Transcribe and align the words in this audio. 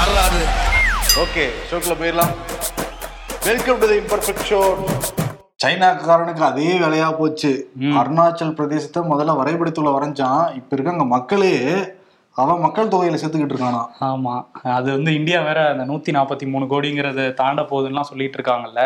யாராது 0.00 0.42
ஓகே 1.22 1.42
ஷோக்குள்ள 1.68 1.94
போயிடலாம். 2.00 2.34
Welcome 3.46 3.78
to 3.80 3.86
the 3.90 3.96
imperfect 4.00 4.44
show 4.50 4.60
சைனாக்காரனுக்கு 5.62 6.44
அதே 6.48 6.68
வேலையா 6.82 7.08
போச்சு. 7.18 7.50
அருணாச்சல் 8.00 8.54
பிரதேசத்தை 8.58 9.00
முதல்ல 9.10 9.34
வரைபடத்துல 9.40 9.92
வரைஞ்சான். 9.96 10.44
இப்ப 10.58 10.70
இருக்க 10.76 10.94
அங்க 10.94 11.06
மக்களே 11.14 11.52
அவன் 12.36 12.60
மக்கள் 12.60 12.88
தொகையில 12.88 13.14
சேர்த்துக்கிட்டு 13.14 13.54
இருக்கானா? 13.54 13.80
ஆமா. 14.00 14.34
அது 14.74 14.92
வந்து 14.92 15.14
இந்தியா 15.14 15.42
வேற 15.42 15.68
அந்த 15.68 15.84
நூத்தி 15.84 16.10
நாற்பத்தி 16.10 16.50
மூணு 16.50 16.64
கோடிங்கிறத 16.64 17.32
தாண்ட 17.32 17.62
போகுதுன்னா 17.62 18.00
சொல்லிட்டு 18.00 18.38
இருக்காங்கல்ல. 18.38 18.82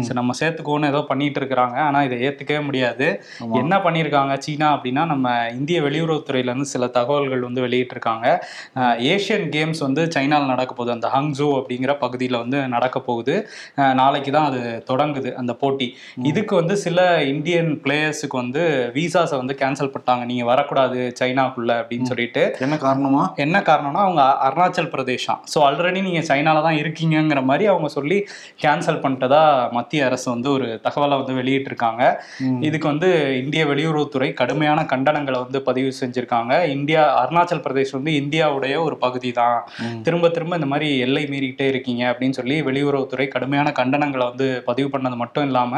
சரி 0.00 0.14
நம்ம 0.14 0.32
சேர்த்துக்கோன்னு 0.40 0.86
ஏதோ 0.86 1.00
பண்ணிட்டு 1.02 1.40
இருக்கிறாங்க. 1.40 1.76
ஆனா 1.80 2.02
இதை 2.02 2.18
ஏத்துக்கவே 2.22 2.64
முடியாது. 2.64 3.06
என்ன 3.52 3.76
பண்ணியிருக்காங்க 3.76 4.38
சீனா 4.38 4.76
அப்படின்னா 4.76 5.04
நம்ம 5.04 5.26
இந்திய 5.52 5.80
வெளியுறவுத்துறையில 5.80 6.44
இருந்து 6.44 6.64
சில 6.64 6.86
தகவல்கள் 6.86 7.40
வந்து 7.40 7.62
வெளியிட்டிருக்காங்க. 7.62 8.26
அஹ் 8.74 8.96
ஏசியன் 9.06 9.46
கேம்ஸ் 9.50 9.78
வந்து 9.78 10.04
சைனால 10.06 10.46
நடக்க 10.46 10.74
போகுது. 10.74 10.90
அந்த 10.90 11.10
ஹங்ஸோ 11.14 11.48
அப்படிங்கிற 11.52 11.94
பகுதியில 12.00 12.38
வந்து 12.38 12.68
நடக்க 12.68 13.00
போகுது. 13.00 13.36
நாளைக்கு 13.94 14.32
தான் 14.32 14.46
அது 14.46 14.62
தொடங்குது 14.90 15.32
அந்த 15.34 15.52
போட்டி. 15.54 15.88
இதுக்கு 16.22 16.54
வந்து 16.54 16.76
சில 16.76 17.00
இந்தியன் 17.24 17.80
பிளேயர்ஸுக்கு 17.84 18.36
வந்து 18.36 18.64
விசாஸை 18.94 19.36
வந்து 19.36 19.56
கேன்சல் 19.58 19.92
பண்ணிட்டாங்க. 19.92 20.24
நீங்க 20.24 20.44
வரக்கூடாது 20.44 21.12
சைனாக்குள்ள 21.20 21.72
அப்படின்னு 21.78 22.02
சொல்லிட்டு. 22.04 22.44
காரணமா? 22.86 23.22
என்ன 23.44 23.56
காரணம்னா 23.68 24.02
அவங்க 24.06 24.22
அருணாச்சல் 24.46 24.90
பிரதேஷம் 24.94 25.40
ஸோ 25.52 25.58
ஆல்ரெடி 25.66 26.00
நீங்க 26.08 26.22
சைனால 26.30 26.62
தான் 26.66 26.78
இருக்கீங்கங்கிற 26.82 27.40
மாதிரி 27.50 27.64
அவங்க 27.72 27.88
சொல்லி 27.96 28.18
கேன்சல் 28.64 29.00
பண்ணிட்டதா 29.04 29.42
மத்திய 29.76 30.06
அரசு 30.08 30.26
வந்து 30.34 30.48
ஒரு 30.56 30.66
தகவலை 30.86 31.16
வந்து 31.20 31.34
வெளியிட்டிருக்காங்க. 31.40 32.02
இதுக்கு 32.68 32.86
வந்து 32.92 33.08
இந்திய 33.42 33.62
வெளியுறவுத்துறை 33.72 34.28
கடுமையான 34.40 34.80
கண்டனங்களை 34.92 35.38
வந்து 35.44 35.58
பதிவு 35.68 35.90
செஞ்சிருக்காங்க. 36.00 36.52
இந்தியா 36.76 37.02
அருணாச்சல் 37.22 37.62
பிரதேஷ் 37.66 37.94
வந்து 37.98 38.12
இந்தியாவுடைய 38.22 38.74
ஒரு 38.86 38.96
பகுதி 39.04 39.30
தான். 39.40 39.58
திரும்ப 40.06 40.30
திரும்ப 40.36 40.60
இந்த 40.60 40.68
மாதிரி 40.72 40.88
எல்லை 41.06 41.24
மீறிக்கிட்டே 41.32 41.68
இருக்கீங்க 41.72 42.02
அப்படின்னு 42.10 42.38
சொல்லி 42.40 42.56
வெளியுறவுத்துறை 42.68 43.26
கடுமையான 43.34 43.68
கண்டனங்களை 43.80 44.26
வந்து 44.30 44.48
பதிவு 44.68 44.90
பண்ணது 44.94 45.16
மட்டும் 45.22 45.46
இல்லாம 45.50 45.72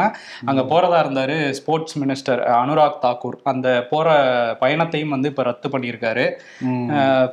அங்க 0.50 0.62
போறதா 0.72 0.98
இருந்தாரு 1.04 1.36
ஸ்போர்ட்ஸ் 1.60 1.98
மினிஸ்டர் 2.02 2.42
அனுராக் 2.60 3.02
தாக்கூர். 3.06 3.38
அந்த 3.52 3.68
போற 3.92 4.08
பயணத்தையும் 4.62 5.14
வந்து 5.16 5.30
இப்ப 5.32 5.44
ரத்து 5.50 5.68
பண்ணியிருக்காரு. 5.74 6.26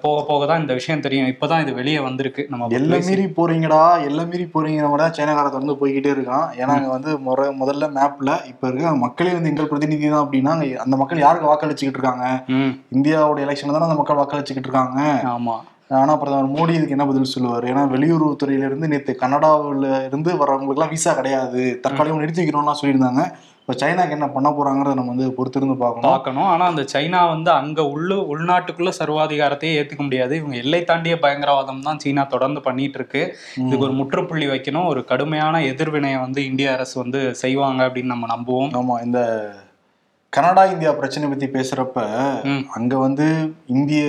போக 0.03 0.17
போக 0.29 0.45
தான் 0.49 0.61
இந்த 0.63 0.73
விஷயம் 0.79 1.03
தெரியும். 1.05 1.29
இப்பதான் 1.33 1.63
இது 1.63 1.73
வெளியே 1.79 1.99
வந்திருக்கு. 2.07 2.43
நம்ம 2.51 2.69
எல்லை 2.79 2.99
மீறி 3.07 3.25
போறீங்கடா 3.39 3.81
எல்லை 4.09 4.25
மீறி 4.31 4.45
போறீங்கிற 4.55 4.87
மாதிரி 4.91 5.03
தான் 5.05 5.17
சைனாக்கார 5.19 5.47
தொடர்ந்து 5.49 5.79
போய்கிட்டே 5.81 6.13
இருக்கான். 6.15 6.47
ஏன்னா 6.61 6.75
அங்க 6.77 6.91
வந்து 6.95 7.13
முறை 7.27 7.47
முதல்ல 7.61 7.91
மேப்ல 7.97 8.31
இப்ப 8.51 8.67
இருக்க 8.71 8.95
மக்களே 9.05 9.35
வந்து 9.37 9.51
எங்கள் 9.53 9.71
பிரதிநிதி 9.71 10.09
தான் 10.15 10.25
அப்படின்னா 10.25 10.53
அந்த 10.85 10.95
மக்கள் 11.03 11.23
யாருக்கு 11.25 11.51
வாக்களிச்சுக்கிட்டு 11.51 11.99
இருக்காங்க? 11.99 12.25
இந்தியாவோட 12.97 13.39
எலெக்ஷன் 13.47 13.75
தானே 13.75 13.89
அந்த 13.89 13.99
மக்கள் 14.01 14.21
வாக்களிச்சுக்கிட்டு 14.21 14.69
இருக்காங்க? 14.69 14.99
ஆமா. 15.35 15.57
ஆனா 15.89 16.13
பிரதமர் 16.21 16.53
மோடி 16.53 16.73
இதுக்கு 16.75 16.95
என்ன 16.95 17.05
பதில் 17.09 17.33
சொல்லுவார்? 17.33 17.65
ஏன்னா 17.71 17.81
வெளியுறவுத்துறையில 17.95 18.69
இருந்து 18.69 18.87
நேற்று 18.91 19.13
கனடாவில் 19.15 19.89
இருந்து 20.07 20.31
வர்றவங்களுக்குலாம் 20.39 20.93
விசா 20.93 21.11
கிடையாது. 21.13 21.63
தற்காலிகம் 21.83 22.23
நிறுத்தி 22.23 22.41
வைக்கிறோம்லாம் 22.41 22.79
சொல்லியிருந்தாங்க. 22.81 23.23
இப்போ 23.61 23.73
சைனாக்கு 23.81 24.15
என்ன 24.15 24.27
பண்ண 24.33 24.47
போறாங்கிறத 24.49 24.95
நம்ம 24.97 25.13
வந்து 25.13 25.27
பொறுத்திருந்து 25.37 25.75
பார்க்கணும். 25.83 26.11
பார்க்கணும். 26.11 26.47
ஆனா 26.53 26.65
அந்த 26.71 26.83
சைனா 26.93 27.21
வந்து 27.33 27.49
அங்க 27.51 27.85
உள்ள 27.93 28.15
உள்நாட்டுக்குள்ள 28.33 28.91
சர்வாதிகாரத்தையே 28.99 29.77
ஏத்துக்க 29.77 30.03
முடியாது. 30.03 30.33
இவங்க 30.41 30.55
எல்லை 30.63 30.83
தாண்டிய 30.83 31.15
பயங்கரவாதம் 31.23 31.85
தான் 31.87 32.01
சீனா 32.03 32.23
தொடர்ந்து 32.33 32.61
பண்ணிட்டு 32.67 32.99
இருக்கு 33.01 33.21
இதுக்கு 33.65 33.87
ஒரு 33.87 33.95
முற்றுப்புள்ளி 34.01 34.47
வைக்கணும். 34.53 34.89
ஒரு 34.93 35.03
கடுமையான 35.11 35.63
எதிர்வினையை 35.71 36.19
வந்து 36.19 36.45
இந்திய 36.45 36.73
அரசு 36.73 36.95
வந்து 37.03 37.21
செய்வாங்க 37.43 37.81
அப்படின்னு 37.87 38.13
நம்ம 38.15 38.29
நம்புவோம். 38.35 38.71
ஆமா 38.81 38.97
இந்த 39.07 39.21
கனடா 40.35 40.63
இந்தியா 40.71 40.91
பிரச்சனை 40.99 41.25
பத்தி 41.31 41.47
பேசுறப்ப. 41.55 41.99
அங்க 42.77 42.93
வந்து 43.03 43.25
இந்திய 43.75 44.01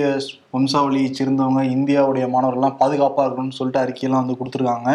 வம்சாவளியை 0.55 1.09
சேர்ந்தவங்க 1.17 1.61
இந்தியாவுடைய 1.75 2.25
மாணவர்கள்லாம் 2.33 2.79
பாதுகாப்பா 2.81 3.25
இருக்கணும்னு 3.25 3.57
சொல்லிட்டு 3.59 3.81
அறிக்கையெல்லாம் 3.83 4.23
வந்து 4.23 4.37
கொடுத்துருக்காங்க. 4.39 4.89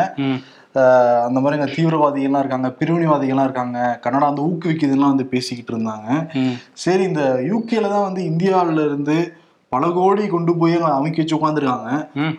அந்த 1.26 1.38
மாதிரி 1.40 1.56
அங்க 1.58 1.68
தீவிரவாதிகள்லாம் 1.76 2.42
இருக்காங்க 2.44 2.68
பிரிவினைவாதிகள்லாம் 2.80 3.48
இருக்காங்க. 3.48 3.78
கனடா 4.04 4.26
வந்து 4.30 4.46
ஊக்குவிக்குதுலாம் 4.48 5.14
வந்து 5.14 5.26
பேசிக்கிட்டு 5.34 5.72
இருந்தாங்க. 5.74 6.08
சரி 6.84 7.04
இந்த 7.10 7.24
யூகேல 7.50 7.92
தான் 7.94 8.06
வந்து 8.08 8.22
இந்தியாவில 8.32 8.84
இருந்து 8.88 9.16
பல 9.72 9.84
கோடி 9.98 10.24
கொண்டு 10.34 10.52
போய் 10.60 10.76
அங்க 10.78 10.96
அமைக்க 10.98 11.22
வச்சு 11.22 11.38
உட்காந்துருக்காங்க. 11.38 11.90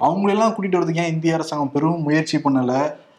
அவங்களெல்லாம் 0.07 0.53
கூட்டிட்டு 0.55 0.79
வரதுக்கு 0.79 1.03
ஏன் 1.05 1.13
இந்திய 1.15 1.37
அரசாங்கம் 1.37 1.73
பெரும் 1.75 2.03
முயற்சி 2.07 2.37
பண்ணல? 2.45 2.73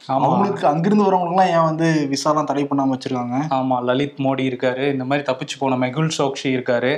அவங்களுக்கு 0.09 0.65
அங்கிருந்து 0.67 1.05
வரவங்களுக்குலாம் 1.05 1.53
ஏன் 1.53 1.67
வந்து 1.69 1.87
விசாலாம் 2.11 2.49
தடை 2.49 2.65
பண்ணாம 2.65 2.93
வச்சிருக்காங்க? 2.95 3.37
ஆமா 3.59 3.77
லலித் 3.89 4.19
மோடி 4.25 4.43
இருக்காரு. 4.49 4.85
இந்த 4.95 5.05
மாதிரி 5.05 5.25
தப்பிச்சு 5.29 5.57
போன 5.59 5.79
மெகுல் 5.85 6.11
சோக்ஷி 6.19 6.49
இருக்காரு. 6.57 6.91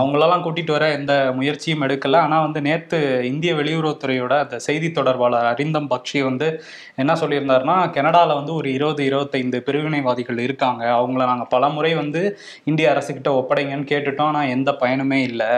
அவங்களெல்லாம் 0.00 0.44
கூட்டிட்டு 0.44 0.72
வர 0.76 0.86
எந்த 0.98 1.14
முயற்சியும் 1.38 1.84
எடுக்கல. 1.86 2.18
ஆனா 2.26 2.38
வந்து 2.40 2.60
நேத்து 2.68 2.98
இந்திய 3.30 3.54
வெளியுறவுத்துறையோட 3.54 4.34
அந்த 4.44 4.58
செய்தி 4.66 4.90
தொடர்பாளர் 4.90 5.48
அரிந்தம் 5.52 5.88
பக்ஷி 5.94 6.22
வந்து 6.28 6.48
என்ன 6.96 7.12
சொல்லியிருந்தாருன்னா 7.14 7.76
கனடால 7.96 8.34
வந்து 8.40 8.54
ஒரு 8.54 8.68
இருபது 8.72 9.04
இருபத்தைந்து 9.04 9.60
பிரிவினைவாதிகள் 9.66 10.44
இருக்காங்க. 10.46 10.84
அவங்கள 10.98 11.22
நாங்க 11.32 11.46
பல 11.54 11.68
முறை 11.68 11.92
வந்து 11.94 12.22
இந்திய 12.64 12.92
அரசுகிட்ட 12.94 13.30
ஒப்படைங்கன்னு 13.40 13.90
கேட்டுட்டோம். 13.92 14.30
ஆனா 14.32 14.42
எந்த 14.56 14.70
பயனுமே 14.82 15.20
இல்லை. 15.30 15.50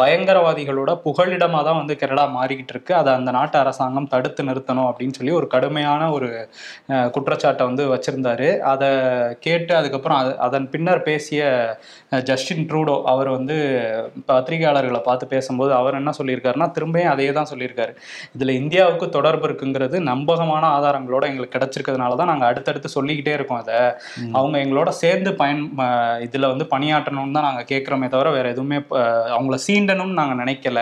பயங்கரவாதிகளோட 0.00 0.90
புகலிடமா 1.06 1.62
தான் 1.68 1.80
வந்து 1.80 1.96
கனடா 2.02 2.26
மாறிக்கிட்டு 2.38 2.74
இருக்கு. 2.76 2.94
அதை 2.94 3.10
அந்த 3.14 3.30
நாட்டு 3.30 3.58
அரசாங்கம் 3.58 4.10
தடுத்து 4.14 4.48
நிறுத்தணும் 4.50 4.88
அப்படின்னு 4.90 5.18
சொல்லி 5.20 5.34
ஒரு 5.40 5.46
கடுமையான 5.46 6.10
ஒரு 6.12 6.21
அஹ், 6.88 7.08
குற்றச்சாட்டை 7.10 7.66
வந்து 7.66 7.84
வச்சிருந்தாரு. 7.88 8.48
அதை 8.66 8.88
கேட்டு 9.40 9.72
அதுக்கப்புறம் 9.76 10.18
அது- 10.20 10.36
அதன் 10.42 10.68
பின்னர் 10.70 11.02
பேசிய 11.02 11.42
ஜஸ்டின் 12.24 12.66
ட்ரூடோ 12.66 13.02
அவர் 13.06 13.28
வந்து 13.28 13.56
பத்திரிகையாளர்களை 14.28 15.00
பார்த்து 15.02 15.26
பேசும்போது 15.28 15.50
அவர் 15.74 15.94
என்ன 15.94 16.12
சொல்லியிருக்காருன்னா 16.18 16.68
திரும்பியும் 16.74 17.12
அதே 17.12 17.32
தான் 17.32 17.50
சொல்லியிருக்காரு. 17.50 17.92
இதுல 18.34 18.50
இந்தியாவுக்கு 18.56 19.08
தொடர்பு 19.10 19.48
இருக்குங்கிறது 19.48 19.70
நம்பகமான 20.06 20.64
ஆதாரங்களோட 20.72 21.24
எங்களுக்கு 21.26 21.56
கிடைச்சிருக்கிறதுனால 21.56 22.16
தான் 22.16 22.30
நாங்க 22.30 22.46
அடுத்தடுத்து 22.46 22.88
சொல்லிக்கிட்டே 22.88 23.32
இருக்கோம் 23.32 23.60
அதை 23.60 23.78
அவங்க 24.34 24.56
எங்களோட 24.58 24.90
சேர்ந்து 25.00 25.32
பயன் 25.34 25.62
இதுல 26.26 26.46
வந்து 26.48 26.66
பணியாற்றணும்னு 26.70 27.32
தான் 27.32 27.48
நாங்க 27.48 27.64
கேட்கிறோமே 27.68 28.08
தவிர 28.08 28.30
வேற 28.30 28.48
எதுவுமே 28.48 28.78
அவங்கள 29.32 29.56
சீண்டணும்னு 29.66 30.18
நாங்க 30.18 30.36
நினைக்கல. 30.36 30.78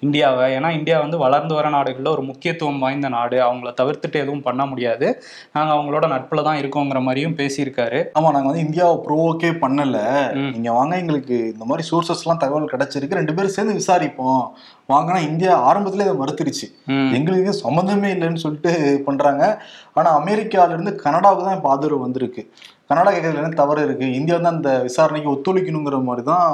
இந்தியாவை 0.00 0.20
ஏன்னா 0.52 0.70
இந்தியா 0.72 0.98
வந்து 1.00 1.18
வளர்ந்து 1.18 1.54
வர 1.54 1.68
நாடுகள்ல 1.70 2.08
ஒரு 2.10 2.22
முக்கியத்துவம் 2.24 2.78
வாய்ந்த 2.78 3.08
நாடு. 3.10 3.36
அவங்கள 3.42 3.70
தவிர்த்துட்டு 3.76 4.18
எதுவும் 4.20 4.42
பண்ண 4.42 4.62
முடியாது. 4.64 4.80
நாங்க 5.52 5.74
அவங்களோட 5.74 6.06
நட்புல 6.06 6.42
தான் 6.42 6.58
இருக்கோங்கிற 6.58 7.02
மாதிரியும் 7.02 7.36
பேசியிருக்காரு. 7.36 8.04
ஆமா 8.14 8.30
நாங்க 8.30 8.46
வந்து 8.46 8.60
இந்தியாவை 8.60 9.04
ப்ரோவோக்கே 9.06 9.50
பண்ணல. 9.58 9.98
ம். 10.34 10.50
நீங்க 10.52 10.72
வாங்க 10.72 10.96
எங்களுக்கு 10.96 11.38
இந்த 11.52 11.64
மாதிரி 11.64 11.88
சோர்சஸ் 11.90 12.22
எல்லாம் 12.22 12.38
தகவல் 12.38 12.70
கிடைச்சிருக்கு. 12.72 13.14
ரெண்டு 13.14 13.34
பேரும் 13.34 13.50
சேர்ந்து 13.50 13.74
விசாரிப்போம். 13.74 14.44
வாங்கினா 14.88 15.28
இந்தியா 15.28 15.72
ஆரம்பத்துல 15.72 16.00
இதை 16.00 16.14
மறுத்துருச்சு. 16.14 16.66
எங்களுக்கு 17.12 17.52
சம்மந்தமே 17.64 18.10
இல்லைன்னு 18.10 18.34
சொல்லிட்டு 18.34 19.02
பண்றாங்க. 19.04 19.62
ஆனா 19.94 20.20
அமெரிக்கால 20.20 20.68
இருந்து 20.68 20.96
கனடாவுக்கு 20.96 21.44
தான் 21.44 21.56
இப்ப 21.56 21.68
ஆதரவு 21.68 22.00
வந்திருக்கு. 22.00 22.44
கனடா 22.88 23.12
கேட்கறதுல 23.12 23.42
என்ன 23.42 23.48
தவறு 23.48 23.84
இருக்கு? 23.84 24.12
இந்தியா 24.12 24.36
வந்து 24.36 24.48
அந்த 24.48 24.82
விசாரணைக்கு 24.82 25.34
ஒத்துழைக்கணுங்கிற 25.34 26.02
மாதிரி 26.02 26.26
தான் 26.26 26.48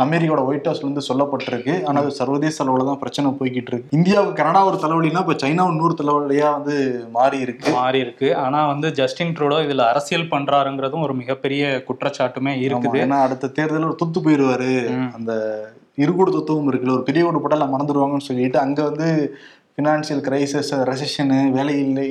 அமெரிக்காவோட 0.00 0.42
ஒயிட் 0.46 0.66
ஹவுஸ்ல 0.66 0.84
இருந்து 0.84 1.04
சொல்லப்பட்டிருக்கு. 1.06 1.74
ஆனா 1.84 1.98
அது 2.00 2.10
சர்வதேச 2.18 2.56
அளவுல 2.64 2.86
தான் 2.86 3.00
பிரச்சனை 3.00 3.30
போய்கிட்டு 3.38 3.70
இருக்கு 3.72 3.96
இந்தியாவுக்கு 3.96 4.38
கனடா 4.40 4.60
ஒரு 4.64 4.78
தலைவலினா 4.82 5.22
இப்ப 5.24 5.36
சைனா 5.40 5.64
இன்னொரு 5.72 5.94
தலைவலியா 6.00 6.48
வந்து 6.52 6.74
மாறி 7.12 7.38
இருக்கு 7.40 7.72
மாறி 7.76 7.98
இருக்கு 8.00 8.28
ஆனா 8.42 8.60
வந்து 8.66 8.90
ஜஸ்டின் 8.98 9.34
ட்ரூடோ 9.36 9.58
இதுல 9.64 9.84
அரசியல் 9.90 10.30
பண்றாருங்கிறதும் 10.30 11.06
ஒரு 11.06 11.16
மிகப்பெரிய 11.20 11.64
குற்றச்சாட்டுமே 11.88 12.54
இருக்குது. 12.60 13.00
ஏன்னா 13.02 13.18
அடுத்த 13.24 13.52
தேர்தலில் 13.56 13.90
ஒரு 13.90 13.98
துத்து 14.02 14.20
போயிருவாரு 14.20 14.70
ம். 14.94 15.10
அந்த 15.18 15.32
இருகூடு 15.98 16.30
தத்துவம் 16.32 16.70
இருக்குல்ல 16.70 16.96
ஒரு 16.96 17.08
பெரிய 17.08 17.24
ஒரு 17.26 17.40
போட்டால 17.40 17.68
மறந்துடுவாங்கன்னு 17.72 18.28
சொல்லிட்டு 18.28 18.58
அங்க 18.60 18.80
வந்து 18.82 19.08
ஃபினான்சியல் 19.74 20.24
கிரைசிஸ் 20.24 20.72
ரெசஷனு 20.88 21.38
வேலை 21.52 21.76
இல்லை 21.80 22.08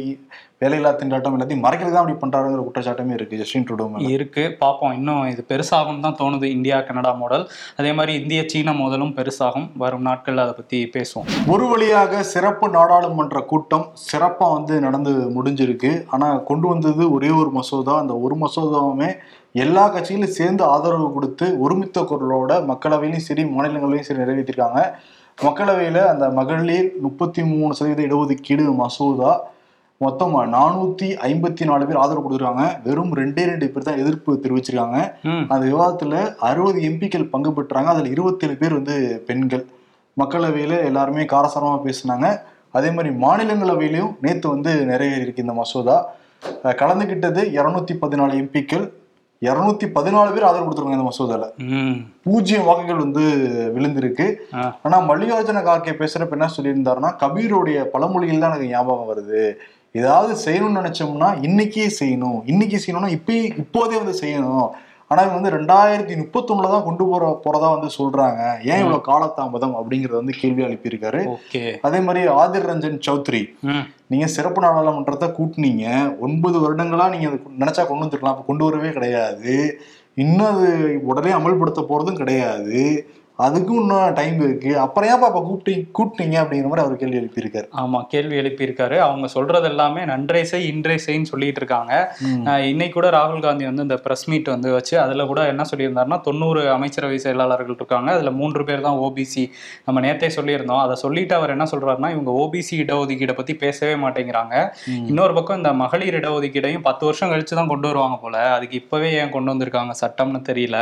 வேலையில்லா 0.64 0.94
திண்டாட்டம் 1.00 1.36
எல்லாத்தையும் 1.38 1.66
மறைக்கிறது 1.66 1.94
தான் 1.94 2.04
அப்படி 2.04 2.18
பண்றாருங்கிற 2.24 2.64
குற்றச்சாட்டமே 2.68 3.16
இருக்கு 3.18 3.40
ஜஸ்டின் 3.42 3.66
ட்ரூடோ 3.68 3.86
இருக்கு. 4.18 4.44
பார்ப்போம் 4.64 4.94
இன்னும் 5.00 5.24
இது 5.34 5.42
பெருசாகும் 5.52 6.04
தான் 6.06 6.18
தோணுது. 6.22 6.48
இந்தியா 6.58 6.78
கனடா 6.88 7.12
மோடல் 7.22 7.46
அதே 7.80 7.92
மாதிரி 7.98 8.14
இந்திய 8.22 8.42
சீன 8.52 8.74
மோதலும் 8.80 9.14
பெருசாகும். 9.20 9.68
வரும் 9.84 10.06
நாட்கள்ல 10.08 10.44
அதை 10.46 10.54
பத்தி 10.60 10.80
பேசுவோம். 10.96 11.28
ஒரு 11.54 11.66
வழியாக 11.72 12.24
சிறப்பு 12.34 12.68
நாடாளுமன்ற 12.78 13.40
கூட்டம் 13.52 13.86
சிறப்பா 14.10 14.48
வந்து 14.58 14.76
நடந்து 14.86 15.14
முடிஞ்சிருக்கு. 15.38 15.92
ஆனா 16.16 16.30
கொண்டு 16.50 16.68
வந்தது 16.74 17.06
ஒரே 17.16 17.32
ஒரு 17.42 17.52
மசோதா. 17.58 17.96
அந்த 18.04 18.16
ஒரு 18.28 18.38
மசோதாவுமே 18.44 19.10
எல்லா 19.64 19.86
கட்சிகளும் 19.96 20.36
சேர்ந்து 20.38 20.64
ஆதரவு 20.74 21.08
கொடுத்து 21.16 21.48
ஒருமித்த 21.64 22.06
குரலோட 22.12 22.54
மக்களவையிலும் 22.70 23.28
சரி 23.30 23.44
மாநிலங்களையும் 23.56 24.08
சரி 24.10 24.22
நிறைவேற்றிருக்காங்க. 24.24 24.82
மக்களவையில 25.38 26.00
அந்த 26.14 26.26
மகளிர் 26.40 26.90
முப்பத்தி 27.06 27.42
மூணு 27.52 27.72
சதவீத 27.78 28.02
இடஒதுக்கீடு 28.08 28.66
மசோதா 28.82 29.32
மொத்தம் 30.04 30.34
நானூத்தி 30.54 31.08
ஐம்பத்தி 31.28 31.64
நாலு 31.70 31.84
பேர் 31.88 32.00
ஆதரவு 32.04 32.24
கொடுத்துருக்காங்க. 32.24 32.64
வெறும் 32.86 33.12
ரெண்டே 33.20 33.44
ரெண்டு 33.50 33.68
பேர் 33.74 33.86
தான் 33.88 34.00
எதிர்ப்பு 34.04 34.32
தெரிவிச்சிருக்காங்க. 34.44 34.98
அந்த 35.52 35.64
விவாதத்துல 35.72 36.14
அறுபது 36.48 36.80
எம்பிக்கள் 36.90 37.30
பங்கு 37.34 37.52
பெற்றாங்க. 37.58 37.90
அதுல 37.94 38.10
இருபத்தேழு 38.16 38.56
பேர் 38.62 38.78
வந்து 38.80 38.96
பெண்கள். 39.28 39.64
மக்களவையில 40.22 40.74
எல்லாருமே 40.90 41.24
காரசாரமா 41.34 41.78
பேசினாங்க. 41.86 42.28
அதே 42.78 42.90
மாதிரி 42.96 43.12
மாநிலங்களவையிலையும் 43.24 44.14
நேத்து 44.26 44.48
வந்து 44.56 44.72
நிறைவேறி 44.92 45.26
இருக்கு 45.26 45.46
இந்த 45.46 45.56
மசோதா. 45.62 45.98
கலந்துகிட்டது 46.82 47.42
இருநூத்தி 47.58 47.96
பதினாலு 48.04 48.34
எம்பிக்கள். 48.42 48.86
இருநூத்தி 49.42 49.88
பதினாலு 49.98 50.34
பேர் 50.34 50.48
ஆதரவு 50.48 50.66
கொடுத்துருக்காங்க 50.66 51.00
இந்த 51.00 51.10
மசோதால. 51.10 51.46
பூஜ்ஜியம் 52.26 52.68
வாக்குகள் 52.70 53.04
வந்து 53.06 53.24
விழுந்திருக்கு. 53.76 54.28
ஆனா 54.86 55.00
மல்லிகார்ஜுன 55.12 55.64
கார்கே 55.70 55.94
பேசுறப்ப 56.02 56.38
என்ன 56.40 56.50
சொல்லியிருந்தாருன்னா 56.58 57.12
கபீருடைய 57.24 57.80
பழமொழிகள் 57.96 58.44
தான் 58.44 58.52
எனக்கு 58.54 58.74
ஞாபகம் 58.76 59.10
வருது. 59.14 59.44
ஏதாவது 60.00 60.34
செய்யணும்னு 60.46 60.80
நினைச்சோம்னா 60.80 61.28
இன்னைக்கே 61.48 61.90
செய்யணும். 62.00 62.40
இன்னைக்கு 62.46 62.78
செய்யணும்னா 62.86 63.10
இப்பயே 63.18 63.44
இப்போதே 63.64 63.98
வந்து 63.98 64.16
செய்யணும். 64.22 64.68
ஆனா 65.08 65.22
இவங்க 65.24 65.38
வந்து 65.40 65.56
ரெண்டாயிரத்தி 65.58 66.14
முப்பத்தொன்னுல 66.22 66.70
தான் 66.70 66.84
கொண்டு 66.84 67.04
போற 67.06 67.42
போறதா 67.44 67.68
வந்து 67.76 67.90
சொல்றாங்க. 67.98 68.42
ஏன் 68.70 68.80
இவ்வளவு 68.84 69.08
காலதாமதம் 69.08 69.76
அப்படிங்கறத 69.80 70.16
வந்து 70.22 70.34
கேள்வி 70.42 70.64
எழுப்பியிருக்காரு. 70.64 71.22
ஓகே. 71.36 71.78
அதே 71.82 72.00
மாதிரி 72.00 72.22
ஆதிர் 72.28 72.70
ரஞ்சன் 72.70 72.98
சௌத்ரி. 73.08 73.42
நீங்க 74.08 74.28
சிறப்பு 74.28 74.62
நாடாளுமன்றத்தை 74.62 75.30
கூட்டுனீங்க. 75.30 75.86
ஒன்பது 76.20 76.58
வருடங்களா 76.64 77.10
நீங்க 77.10 77.30
நினைச்சா 77.60 77.86
கொண்டு 77.86 78.04
வந்துருக்கலாம் 78.06 78.46
கொண்டு 78.46 78.66
வரவே 78.66 78.90
கிடையாது. 78.90 79.56
இன்னும் 80.16 80.50
அது 80.54 81.00
உடனே 81.04 81.32
அமல்படுத்த 81.32 81.84
போறதும் 81.90 82.22
கிடையாது. 82.22 82.82
அதுக்கும் 83.46 83.80
இன்னும் 83.82 84.16
டைம் 84.20 84.38
இருக்கு. 84.46 84.72
அப்புறம் 84.84 85.10
ஏன்ப்பா 85.12 85.28
இப்ப 85.32 85.42
கூப்பிட்டு 85.48 85.74
கூட்டினீங்க 85.98 86.38
அப்படிங்கிற 86.42 86.70
மாதிரி 86.72 86.84
அவர் 86.86 87.00
கேள்வி 87.02 87.18
எழுப்பியிருக்காரு. 87.22 87.68
ஆமா 87.82 88.00
கேள்வி 88.14 88.36
எழுப்பியிருக்காரு. 88.42 88.98
அவங்க 89.08 89.28
சொல்றது 89.36 89.68
எல்லாமே 89.72 90.02
நன்றே 90.12 90.42
செய் 90.52 90.68
இன்றே 90.74 90.98
செய்ன்னு 91.06 91.30
சொல்லிட்டு 91.32 91.62
இருக்காங்க 91.62 91.94
இன்னைக்கு 92.72 92.96
கூட 92.98 93.10
ராகுல் 93.18 93.44
காந்தி 93.46 93.66
வந்து 93.70 93.86
இந்த 93.88 93.98
பிரஸ் 94.06 94.26
மீட் 94.32 94.52
வந்து 94.54 94.70
வச்சு 94.78 94.96
அதுல 95.06 95.26
கூட 95.32 95.42
என்ன 95.54 95.66
சொல்லியிருந்தாருன்னா 95.72 96.20
தொண்ணூறு 96.28 96.62
அமைச்சரவை 96.76 97.18
செயலாளர்கள் 97.26 97.78
இருக்காங்க. 97.80 98.10
அதுல 98.18 98.32
மூன்று 98.40 98.64
பேர் 98.70 98.86
தான் 98.88 99.00
ஓபிசி 99.08 99.44
நம்ம 99.88 100.02
நேத்தே 100.06 100.30
சொல்லியிருந்தோம். 100.38 100.82
அதை 100.86 100.96
சொல்லிட்டு 101.04 101.36
அவர் 101.40 101.54
என்ன 101.56 101.68
சொல்றாருன்னா 101.74 102.12
இவங்க 102.16 102.32
ஓபிசி 102.44 102.74
இடஒதுக்கீடை 102.84 103.36
பத்தி 103.40 103.56
பேசவே 103.64 103.96
மாட்டேங்கிறாங்க. 104.04 104.56
இன்னொரு 105.12 105.36
பக்கம் 105.40 105.60
இந்த 105.62 105.74
மகளிர் 105.84 106.20
இடஒதுக்கீடையும் 106.20 106.86
பத்து 106.88 107.04
வருஷம் 107.10 107.32
கழிச்சு 107.34 107.54
தான் 107.60 107.72
கொண்டு 107.74 107.88
வருவாங்க 107.92 108.18
போல. 108.24 108.38
அதுக்கு 108.58 108.76
இப்பவே 108.82 109.12
ஏன் 109.22 109.34
கொண்டு 109.36 109.52
வந்திருக்காங்க? 109.54 109.96
சட்டம்னு 110.04 110.42
தெரியல. 110.50 110.78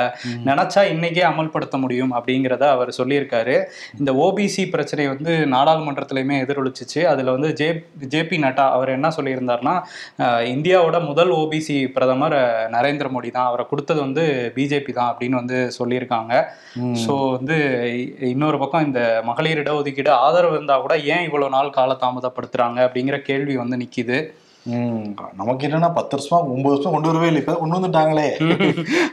நினைச்சா 0.49 0.83
இன்னைக்கே 0.93 1.25
அமல்படுத்த 1.31 1.77
முடியும் 1.85 2.15
அப்படிங்கிறத 2.53 2.75
அவர் 2.75 2.97
சொல்லியிருக்காரு. 2.97 3.55
இந்த 3.99 4.11
ஓபிசி 4.21 4.63
பிரச்சனை 4.73 5.03
வந்து 5.07 5.31
நாடாளுமன்றத்திலையுமே 5.53 6.35
எதிரொலிச்சிச்சு. 6.43 7.01
அதுல 7.11 7.33
வந்து 7.35 7.49
ஜே 7.59 7.67
ஜேபி 8.13 8.37
நட்டா 8.43 8.65
அவர் 8.75 8.95
என்ன 8.95 9.07
சொல்லியிருந்தாருன்னா 9.17 9.75
அஹ், 10.23 10.43
இந்தியாவோட 10.53 10.97
முதல் 11.07 11.31
ஓபிசி 11.37 11.77
பிரதமர் 11.95 12.37
நரேந்திர 12.75 13.07
மோடி 13.11 13.31
தான். 13.31 13.49
அவரை 13.49 13.65
கொடுத்தது 13.67 13.99
வந்து 14.05 14.25
பிஜேபி 14.57 14.93
தான் 14.93 15.11
அப்படின்னு 15.11 15.41
வந்து 15.41 15.57
சொல்லியிருக்காங்க. 15.77 16.33
ஸோ 17.01 17.13
வந்து 17.35 17.57
இன்னொரு 18.31 18.57
பக்கம் 18.59 18.85
இந்த 18.87 18.99
மகளிர் 19.29 19.61
இடஒதுக்கீடு 19.61 19.89
ஆதரவு 20.21 20.55
இருந்தா 20.57 20.77
கூட 20.81 20.95
ஏன் 21.11 21.25
இவ்வளவு 21.27 21.55
நாள் 21.55 21.75
கால 21.77 21.97
தாமதப்படுத்துறாங்க 22.01 22.79
அப்படிங்கிற 22.85 23.17
கேள்வி 23.27 23.55
வந்து 23.59 23.81
நிக்குது. 23.81 24.19
ம், 24.21 24.40
நமக்கு 24.63 25.67
என்னன்னா 25.67 25.93
பத்து 25.93 26.17
வருஷமா 26.17 26.41
ஒன்பது 26.43 26.69
வருஷம் 26.69 26.91
கொண்டு 26.91 27.07
வரவே 27.07 27.27
இல்லை. 27.27 27.41
இப்ப 27.41 27.55
கொண்டு 27.55 27.77
வந்துட்டாங்களே. 27.77 28.29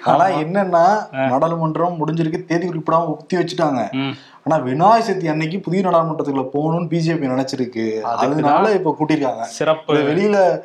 ஆனா 0.04 0.24
என்னன்னா 0.24 0.84
நாடாளுமன்றம் 1.12 1.96
முடிஞ்சிருக்கு. 2.00 2.44
தேதி 2.44 2.68
குறிப்பிடாம 2.68 3.06
ஒத்தி 3.06 3.36
வச்சுட்டாங்க. 3.36 4.14
ஆனா 4.44 4.62
விநாயக 4.62 5.12
சதுர்த்தி 5.12 5.28
அன்னைக்கு 5.28 5.60
புதிய 5.60 5.82
நாடாளுமன்றத்துக்குள்ள 5.82 6.46
போகணும்னு 6.52 6.90
பிஜேபி 6.92 7.28
நினைச்சிருக்கு. 7.32 8.00
அதனால 8.00 8.72
இப்ப 8.72 8.96
கூட்டியிருக்காங்க. 9.00 9.40
சிறப்பு. 9.40 9.94
வெளியில 9.94 10.60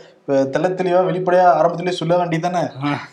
தெள்ள 0.47 0.67
தெளிவா 0.71 0.99
வெளிப்படையா 1.03 1.45
ஆரம்பத்திலேயே 1.53 1.95
சொல்ல 1.95 2.13
வேண்டியதானே 2.19 2.61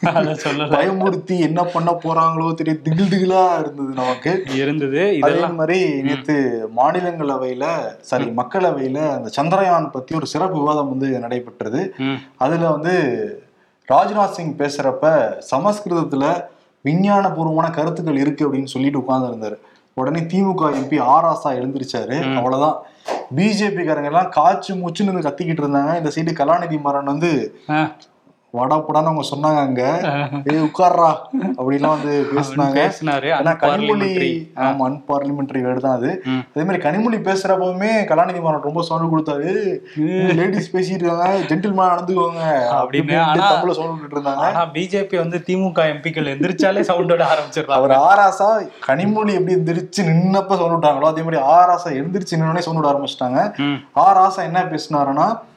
பயமுறுத்தி 0.75 1.37
என்ன 1.47 1.61
பண்ண 1.73 1.91
போறாங்களோ 2.03 2.49
தெரியும் 2.55 2.83
திகில் 2.83 3.11
திகிலா 3.11 3.41
இருந்தது 3.59 3.93
நமக்கு. 3.95 4.33
இருந்தது. 4.61 5.01
அதே 5.01 5.17
இதெல்லாம் 5.21 5.57
மாதிரி 5.57 5.79
நேத்து 6.03 6.37
மாநிலங்களவையில 6.77 7.65
சாரி 8.03 8.27
மக்களவையில 8.41 8.99
அந்த 9.17 9.31
சந்திரயான் 9.37 9.91
பத்தி 9.91 10.15
ஒரு 10.15 10.27
சிறப்பு 10.27 10.59
விவாதம் 10.59 10.93
வந்து 10.93 11.11
நடைபெற்றது. 11.25 11.83
அதுல 12.39 12.71
வந்து 12.71 12.95
ராஜ்நாத் 13.89 14.37
சிங் 14.37 14.55
பேசுறப்ப 14.59 15.07
சமஸ்கிருதத்துல 15.51 16.25
விஞ்ஞானபூர்வமான 16.85 17.67
கருத்துக்கள் 17.71 18.23
இருக்கு 18.23 18.47
அப்படின்னு 18.47 18.73
சொல்லிட்டு 18.75 18.99
உட்கார்ந்து 18.99 19.31
இருந்தாரு 19.31 19.57
உடனே 20.01 20.21
திமுக 20.33 20.71
எம்பி 20.81 20.99
ஆராசா 21.15 21.51
எழுந்திருச்சாரு. 21.61 22.19
அவ்வளவுதான். 22.39 22.79
பிஜேபி 23.37 23.83
காரங்க 23.89 24.11
எல்லாம் 24.13 24.31
காய்ச்சி 24.37 24.73
மூச்சுன்னு 24.81 25.27
கத்திக்கிட்டு 25.27 25.63
இருந்தாங்க. 25.65 25.93
இந்த 26.01 26.11
சைடு 26.17 26.33
கலாநிதி 26.41 26.79
மாறன் 26.87 27.13
வந்து 27.13 27.33
ஆ, 28.55 28.59
வடப்படான்னு 28.59 29.03
அவங்க 29.03 29.23
சொன்னாங்க 29.31 29.59
அங்க. 29.59 29.83
ஏய் 30.53 30.63
உட்கார்றா. 30.63 31.11
அப்படிலாம் 31.59 31.89
வந்து 31.89 32.27
பேசினாங்க. 32.35 32.73
ஏன்னா 33.41 33.57
கனிமொழி. 33.57 34.13
ஆமா 34.57 34.85
அன்பார்லிமெண்டரி 34.87 35.61
வேர்டு 35.61 35.81
தான் 35.81 35.97
அது. 35.97 36.23
அதே 36.55 36.67
மாதிரி 36.67 36.79
கனிமொழி 36.79 37.21
பேசுறப்பவுமே 37.21 37.91
கலாநிதி 38.05 38.41
மாறன் 38.41 38.61
ரொம்ப 38.61 38.83
சவுண்ட் 38.83 39.13
கொடுத்தாரு. 39.13 39.53
லேடிஸ் 40.35 40.77
பேசிட்டு 40.77 41.03
இருக்காங்க 41.03 41.39
ஜென்டில்மேன் 41.49 41.93
நடந்துக்குவாங்க 41.93 42.43
அப்படின்னு, 42.75 43.13
ஆனா- 43.25 43.37
தமிழ்ல 43.53 43.71
சவுண்ட் 43.71 44.13
இருந்தாங்க. 44.13 44.35
ஆனா 44.35 44.67
பிஜேபி 44.67 45.17
வந்து 45.17 45.43
திமுக 45.47 45.81
எம்பிக்கள் 45.87 46.31
எந்திரிச்சாலே 46.33 46.81
சவுண்டோட 46.91 47.25
ஆரம்பிச்சிடுறாங்க. 47.27 47.79
அவர் 47.81 47.91
ஆராசா 47.91 48.49
கனிமொழி 48.87 49.33
எப்படி 49.33 49.55
எந்திரிச்சு 49.55 50.03
நின்னப்ப 50.03 50.57
சவுண்ட் 50.57 50.85
விட்டாங்களோ 50.85 51.05
அதே 51.05 51.23
மாதிரி 51.23 51.43
ஆராசா 51.43 52.03
எந்திரிச்சு 52.03 52.35
நின்னோடனே 52.35 52.59
சவுண்ட் 52.59 52.85
விட 52.85 52.93
ஆரம்பிச்சிட்டாங்க. 52.93 53.53
ஆராசா 53.97 54.43
என்ன 54.43 54.65
பேசினாருன்னா 54.65 55.49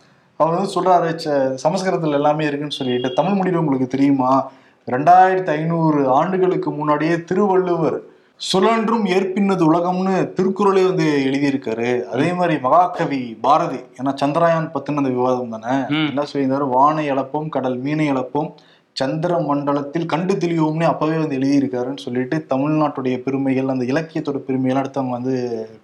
அவர் 0.43 0.55
வந்து 0.55 0.81
சொல்றாரு 0.81 1.19
"ச- 1.27 1.57
சமஸ்கிருதத்துல 1.63 2.11
எல்லாமே 2.11 2.43
இருக்குன்னு 2.43 2.73
சொல்லிட்டு 2.73 3.13
தமிழ் 3.13 3.37
மொழியில 3.37 3.55
உங்களுக்கு 3.55 3.87
தெரியுமா? 3.87 4.51
ரெண்டாயிரத்தி 4.91 5.47
ஐநூறு 5.47 6.09
ஆண்டுகளுக்கு 6.09 6.71
முன்னாடியே 6.71 7.23
திருவள்ளுவர் 7.23 7.99
சுழன்றும் 8.35 9.05
ஏற்பின்னது 9.05 9.73
உலகம்னு 9.73 10.33
திருக்குறளே 10.33 10.83
வந்து 10.87 11.23
எழுதியிருக்காரு. 11.25 12.03
அதே 12.03 12.33
மாதிரி 12.33 12.59
மகாகவி 12.59 13.37
பாரதி 13.41 13.75
ஏன்னா 13.75 14.07
சந்திரயான் 14.07 14.71
பத்தின 14.73 14.95
அந்த 14.95 15.09
விவாதம் 15.09 15.59
தானே. 15.59 15.83
என்ன 16.07 16.23
சொல்லியிருந்தாரு? 16.33 16.69
வானை 16.69 17.11
இழப்போம் 17.11 17.49
கடல் 17.49 17.77
மீனை 17.77 18.11
இழப்போம் 18.11 18.51
சந்திர 18.93 19.37
மண்டலத்தில் 19.39 20.05
கண்டு 20.05 20.33
தெளிவோம்னு 20.33 20.83
அப்பவே 20.83 21.17
வந்து 21.17 21.37
எழுதியிருக்காருன்னு 21.37 21.97
சொல்லிட்டு 21.97 22.45
தமிழ்நாட்டுடைய 22.49 23.17
பெருமைகள் 23.17 23.67
அந்த 23.67 23.85
இலக்கியத்தோட 23.93 24.37
பெருமைகள் 24.37 24.79
அடுத்து 24.79 24.99
அவங்க 24.99 25.15
வந்து 25.17 25.35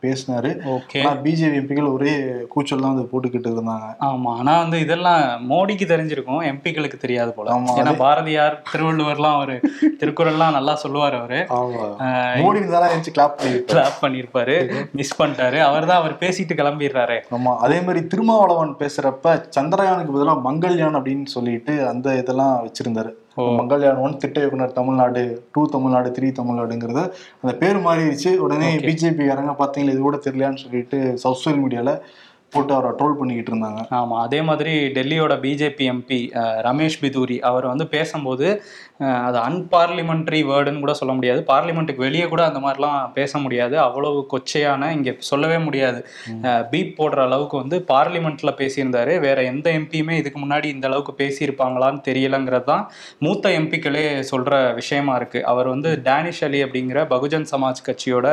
பேசினாரு. 0.01 0.50
பிஜேபி 1.23 1.57
எம்பிகள் 1.59 1.94
ஒரே 1.94 2.11
கூச்சல் 2.50 2.79
தான் 2.79 2.94
வந்து 2.94 3.09
போட்டுக்கிட்டு 3.11 3.50
இருந்தாங்க. 3.51 3.88
ஆமா. 4.09 4.33
ஆனா 4.39 4.59
வந்து 4.59 4.79
இதெல்லாம் 4.79 5.23
மோடிக்கு 5.51 5.88
தெரிஞ்சிருக்கும் 5.94 6.44
எம்பிக்களுக்கு 6.51 7.00
தெரியாது 7.06 7.33
போல. 7.33 7.56
ஏன்னா 7.56 7.95
பாரதியார் 7.97 8.61
திருவள்ளுவர்லாம் 8.73 9.38
அவரு 9.39 9.59
திருக்குறள்லாம் 10.01 10.56
நல்லா 10.57 10.75
சொல்லுவார் 10.75 11.17
அவரு. 11.19 11.39
மோடி 12.44 12.61
தானே 12.75 12.94
கிளாப் 13.17 13.41
கிளாப் 13.73 14.00
பண்ணிருப்பாரு. 14.01 14.57
மிஸ் 14.91 15.21
பண்ணிட்டாரு. 15.21 15.59
அவர் 15.59 15.85
தான் 15.85 15.97
அவர் 15.97 16.13
பேசிட்டு 16.13 16.59
கிளம்பிடுறாரு. 16.61 17.19
ஆமா. 17.31 17.57
அதே 17.57 17.81
மாதிரி 17.81 18.07
திருமாவளவன் 18.07 18.75
பேசுறப்ப 18.79 19.35
சந்திரயானுக்கு 19.59 20.15
பதிலா 20.19 20.38
மங்கள்யான் 20.47 21.00
அப்படின்னு 21.00 21.25
சொல்லிட்டு 21.25 21.88
அந்த 21.88 22.17
இதெல்லாம் 22.17 22.56
வச்சிருந்தாரு. 22.63 22.97
மங்கள்யான் 23.59 24.01
ஒன் 24.01 24.18
திட்ட 24.18 24.38
இயக்குனர் 24.39 24.74
தமிழ்நாடு 24.74 25.21
டூ 25.51 25.62
தமிழ்நாடு 25.68 26.09
த்ரீ 26.12 26.27
தமிழ்நாடுங்கிறது 26.31 27.03
அந்த 27.41 27.53
பேர் 27.57 27.80
மாறிடுச்சு 27.80 28.31
உடனே. 28.45 28.69
பிஜேபி 28.88 29.25
காரங்க 29.25 29.53
பாத்தீங்களா 29.59 29.94
இது 29.94 30.01
கூட 30.01 30.19
தெரியலையான்னு 30.25 30.63
சொல்லிட்டு 30.65 31.00
சோசியல் 31.24 31.62
மீடியால 31.63 31.94
போட்டு 32.54 32.74
அவரை 32.78 32.92
ட்ரோல் 33.00 33.18
பண்ணிக்கிட்டு 33.19 33.51
இருந்தாங்க. 33.54 33.81
ஆமா 34.00 34.16
அதே 34.26 34.40
மாதிரி 34.50 34.73
டெல்லியோட 34.97 35.33
பிஜேபி 35.45 35.85
எம்பி 35.94 36.19
ரமேஷ் 36.68 37.02
பிதூரி 37.04 37.38
அவர் 37.50 37.66
வந்து 37.71 37.88
பேசும்போது 37.95 38.47
அது 39.28 39.38
அன்பார்லிமெண்ட்ரி 39.47 40.40
வேர்டுன்னு 40.50 40.81
கூட 40.83 40.94
சொல்ல 41.00 41.14
முடியாது. 41.18 41.42
பார்லிமெண்ட்டுக்கு 41.52 42.06
வெளியே 42.06 42.26
கூட 42.31 42.42
அந்த 42.47 42.59
மாதிரிலாம் 42.64 42.97
பேச 43.18 43.31
முடியாது. 43.44 43.76
அவ்வளவு 43.85 44.19
கொச்சையான 44.33 44.90
இங்க 44.95 45.12
சொல்லவே 45.30 45.57
முடியாது. 45.68 46.00
பீப் 46.71 46.92
போடுற 46.97 47.19
அளவுக்கு 47.28 47.56
வந்து 47.62 47.78
பார்லிமெண்ட்ல 47.92 48.52
பேசியிருந்தாரு. 48.62 49.14
வேற 49.26 49.38
எந்த 49.52 49.68
எம்பியுமே 49.80 50.16
இதுக்கு 50.21 50.40
முன்னாடி 50.44 50.68
இந்த 50.76 50.88
அளவுக்கு 50.90 51.14
பேசியிருப்பாங்களான்னு 51.21 52.02
தெரியலங்கிறது 52.09 52.68
தான் 52.71 52.83
மூத்த 53.26 53.54
எம்பிக்களே 53.59 54.04
சொல்ற 54.31 54.52
விஷயமா 54.81 55.16
இருக்கு. 55.21 55.42
அவர் 55.54 55.69
வந்து 55.73 55.92
டேனிஷ் 56.09 56.44
அலி 56.50 56.62
அப்படிங்கிற 56.66 57.06
பகுஜன் 57.14 57.47
சமாஜ் 57.54 57.85
கட்சியோட 57.88 58.28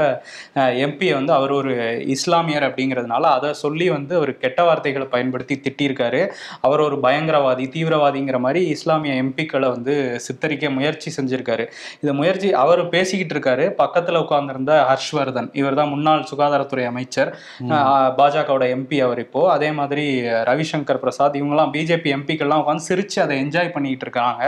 எம்பியை 0.86 1.14
வந்து 1.18 1.34
அவர் 1.38 1.54
ஒரு 1.60 1.74
இஸ்லாமியர் 2.16 2.68
அப்படிங்கிறதுனால 2.70 3.24
அதை 3.36 3.52
சொல்லி 3.64 3.88
வந்து 3.96 4.05
ஒரு 4.22 4.32
கெட்ட 4.42 4.64
வார்த்தைகளை 4.68 5.06
பயன்படுத்தி 5.14 5.54
திட்டியிருக்காரு. 5.64 6.20
அவர் 6.66 6.80
ஒரு 6.86 6.96
பயங்கரவாதி 7.06 7.64
தீவிரவாதிங்கிற 7.74 8.38
மாதிரி 8.46 8.60
இஸ்லாமிய 8.74 9.22
எம்பிக்களை 9.22 9.68
வந்து 9.74 9.94
சித்தரிக்க 10.26 10.70
முயற்சி 10.70 11.12
செஞ்சிருக்காரு. 11.16 11.66
இந்த 12.00 12.12
முயற்சி 12.20 12.48
அவர் 12.62 12.82
பேசிக்கிட்டு 12.88 13.34
இருக்காரு. 13.36 13.66
பக்கத்துல 13.82 14.22
உட்கார்ந்திருந்த 14.24 14.72
ஹர்ஷ்வர்தன் 14.90 15.50
இவர் 15.60 15.78
தான் 15.80 15.92
முன்னாள் 15.94 16.24
சுகாதாரத்துறை 16.30 16.84
அமைச்சர் 16.92 17.32
பாஜகவோட 18.18 18.64
எம்பி 18.76 18.98
அவர் 19.06 19.22
இப்போ. 19.24 19.42
அதே 19.56 19.70
மாதிரி 19.80 20.06
ரவிசங்கர் 20.50 21.02
பிரசாத் 21.04 21.36
இவங்கெல்லாம் 21.40 21.72
பிஜேபி 21.76 22.08
எம்பிக்கெல்லாம் 22.16 22.62
உட்காந்து 22.62 22.86
சிரிச்சு 22.90 23.18
அதை 23.24 23.34
என்ஜாய் 23.44 23.72
பண்ணிட்டு 23.76 24.04
இருக்காங்க. 24.08 24.42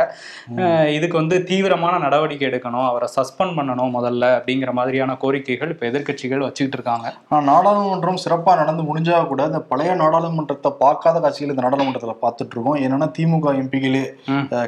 இதுக்கு 0.97 1.17
வந்து 1.17 1.37
தீவிரமான 1.51 1.99
நடவடிக்கை 2.07 2.49
எடுக்கணும். 2.49 2.87
அவரை 2.91 3.09
சஸ்பெண்ட் 3.17 3.57
பண்ணணும் 3.59 3.95
முதல்ல 3.97 4.25
அப்படிங்கிற 4.39 4.73
மாதிரியான 4.79 5.17
கோரிக்கைகள் 5.23 5.73
இப்போ 5.75 5.87
எதிர்க்கட்சிகள் 5.87 6.45
வச்சுக்கிட்டு 6.47 6.79
இருக்காங்க. 6.79 7.07
நாடாளுமன்றம் 7.51 8.23
சிறப்பா 8.25 8.53
நடந்து 8.61 8.83
முடிஞ்சா 8.89 9.19
கூட 9.33 9.43
இந்த 9.51 9.61
பழைய 9.73 9.93
நாடாளுமன்றத்தை 10.03 10.73
பார்க்காத 10.83 11.17
கட்சிகள் 11.25 11.53
இந்த 11.55 11.65
நாடாளுமன்றத்துல 11.67 12.15
பார்த்துட்டு 12.25 12.55
இருக்கோம் 12.57 12.81
என்னன்னா 12.87 13.09
திமுக 13.19 13.55
எம்பிகளே. 13.63 14.05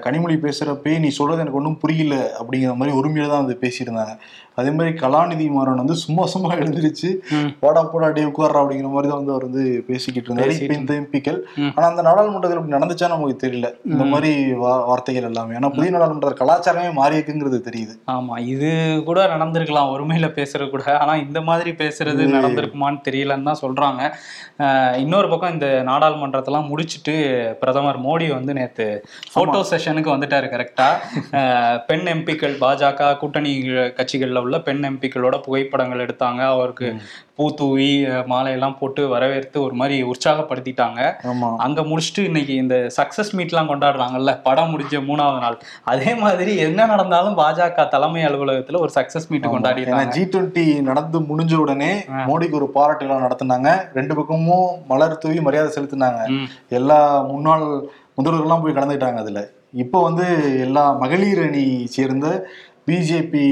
கனிமொழி 0.07 0.37
பேசுறப்பே 0.47 0.95
நீ 1.05 1.11
சொல்றது 1.21 1.43
எனக்கு 1.45 1.61
ஒன்றும் 1.63 1.81
புரியல 1.85 2.15
அப்படிங்கிற 2.41 2.75
மாதிரி 2.83 2.99
உரிமையில 3.01 3.33
தான் 3.33 3.43
வந்து 3.45 3.59
பேசியிருந்தாங்க. 3.65 4.15
அதே 4.61 4.71
மாதிரி 4.77 4.91
கலாநிதி 5.03 5.45
மாறன் 5.57 5.81
வந்து 5.81 5.95
சும்மா 6.03 6.25
சும்மா 6.33 6.49
எழுந்திருச்சு. 6.61 7.11
போடா 7.61 7.83
போடா 7.93 8.09
டே 8.17 8.23
உட்கார்றா 8.31 8.63
அப்படிங்கிற 8.63 8.89
மாதிரி 8.95 9.09
தான் 9.11 9.21
வந்து 9.21 9.33
அவர் 9.35 9.47
வந்து 9.49 9.63
பேசிக்கிட்டு 9.89 10.29
இருந்தாரு. 10.29 10.55
இப்ப 10.65 10.75
இந்த 10.81 10.93
எம்பிக்கள். 11.01 11.39
ஆனா 11.77 11.85
அந்த 11.91 12.03
நாடாளுமன்றத்தில் 12.09 12.59
இப்படி 12.61 12.77
நடந்துச்சா 12.77 13.09
நமக்கு 13.13 13.37
தெரியல. 13.45 13.69
இந்த 13.93 14.05
மாதிரி 14.13 14.31
வார்த்தைகள் 14.65 15.29
எல்லாமே. 15.31 15.55
ஆனா 15.61 15.71
புதிய 15.77 15.93
நாடாளுமன்ற 15.95 16.33
கலாச்சாரமே 16.43 16.91
மாறி 17.01 17.17
இருக்குங்கிறது 17.19 17.61
தெரியுது. 17.69 17.95
ஆமா 18.17 18.37
இது 18.55 18.71
கூட 19.09 19.21
நடந்திருக்கலாம். 19.35 19.93
ஒருமையில 19.95 20.29
பேசுறது 20.39 20.69
கூட. 20.75 20.85
ஆனா 21.05 21.15
இந்த 21.27 21.41
மாதிரி 21.49 21.73
பேசுறது 21.83 22.27
நடந்திருக்குமான்னு 22.37 23.01
தெரியலன்னு 23.09 23.49
தான் 23.51 23.63
சொல்றாங்க. 23.65 24.03
இன்னொரு 24.99 25.29
பக்கம் 25.29 25.53
இந்த 25.53 25.83
நாடாளுமன்றத்தெல்லாம் 25.87 26.69
முடிச்சிட்டு 26.69 27.15
பிரதமர் 27.61 27.99
மோடி 28.01 28.27
வந்து 28.33 28.53
நேத்து 28.53 28.87
போட்டோ 29.33 29.61
செஷனுக்கு 29.71 30.13
வந்துட்டாரு 30.15 30.49
கரெக்டா 30.55 30.89
பெண் 31.87 32.07
எம்பிக்கள் 32.07 32.57
பாஜக 32.61 33.17
கூட்டணி 33.17 33.53
கட்சிகள்ல 33.99 34.39
உள்ள 34.39 34.59
பெண் 34.61 34.85
எம்பிக்களோட 34.85 35.39
புகைப்படங்கள் 35.43 36.05
எடுத்தாங்க. 36.07 36.43
அவருக்கு 36.55 36.89
பூ 37.41 37.47
தூவி 37.59 37.91
மாலையெல்லாம் 38.31 38.75
போட்டு 38.79 39.03
வரவேற்று 39.13 39.59
ஒரு 39.67 39.75
மாதிரி 39.81 39.97
உற்சாகப்படுத்திட்டாங்க. 40.13 41.01
அங்க 41.65 41.81
முடிச்சுட்டு 41.91 42.23
இன்னைக்கு 42.29 42.55
இந்த 42.63 42.77
சக்சஸ் 42.97 43.31
மீட்லாம் 43.39 43.71
கொண்டாடுறாங்கல்ல 43.71 44.33
படம் 44.47 44.73
முடிஞ்ச 44.73 44.99
மூணாவது 45.11 45.41
நாள். 45.45 45.57
அதே 45.93 46.13
மாதிரி 46.23 46.55
என்ன 46.67 46.87
நடந்தாலும் 46.93 47.39
பாஜக 47.39 47.87
தலைமை 47.95 48.25
அலுவலகத்துல 48.29 48.83
ஒரு 48.85 48.93
சக்சஸ் 48.99 49.29
மீட் 49.31 49.49
கொண்டாடிட்டாங்க. 49.55 50.13
ஜி 50.17 50.25
டுவெண்ட்டி 50.35 50.67
நடந்து 50.89 51.21
முடிஞ்ச 51.31 51.55
உடனே 51.65 51.93
மோடிக்கு 52.29 52.59
ஒரு 52.61 52.69
பாராட்டு 52.77 53.07
விழா 53.07 53.25
நடத்தினாங்க. 53.27 53.71
ரெண்டு 54.01 54.17
பக்கமும் 54.19 54.69
மலர் 54.91 55.23
தூவி 55.25 55.41
மரியாதை 55.49 55.73
செலுத்தினாங்க. 55.79 56.21
எல்லா 56.81 57.01
முன்னாள் 57.33 57.67
முதல்வர்கள்லாம் 58.19 58.63
போய் 58.67 58.77
கலந்துக்கிட்டாங்க 58.77 59.25
அதுல. 59.25 59.43
இப்போ 59.83 59.99
வந்து 60.07 60.27
எல்லா 60.65 60.83
மகளிர் 61.01 61.41
அணி 61.45 61.65
சேர்ந்த 61.97 62.27
பிஜேபி 62.89 63.43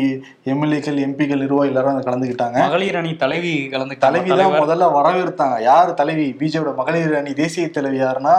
எம்எல்ஏக்கள் 0.52 0.98
எம்பிக்கள் 1.06 1.42
நிர்வாகி 1.44 1.70
எல்லாரும் 1.70 1.90
அதுல 1.90 2.06
கலந்துக்கிட்டாங்க. 2.08 2.58
மகளிர் 2.66 2.96
அணி 2.96 3.16
தலைவி 3.16 3.52
கலந்து 3.68 3.98
தலைவி 3.98 4.30
தான் 4.30 4.56
முதல்ல 4.62 4.86
வரவேற்றாங்க. 4.98 5.56
யார் 5.62 5.90
தலைவி? 5.94 6.26
பிஜேபியோட 6.40 6.72
மகளிர் 6.74 7.14
அணி 7.14 7.32
தேசிய 7.42 7.68
தலைவி 7.70 7.98
யாருன்னா 8.02 8.34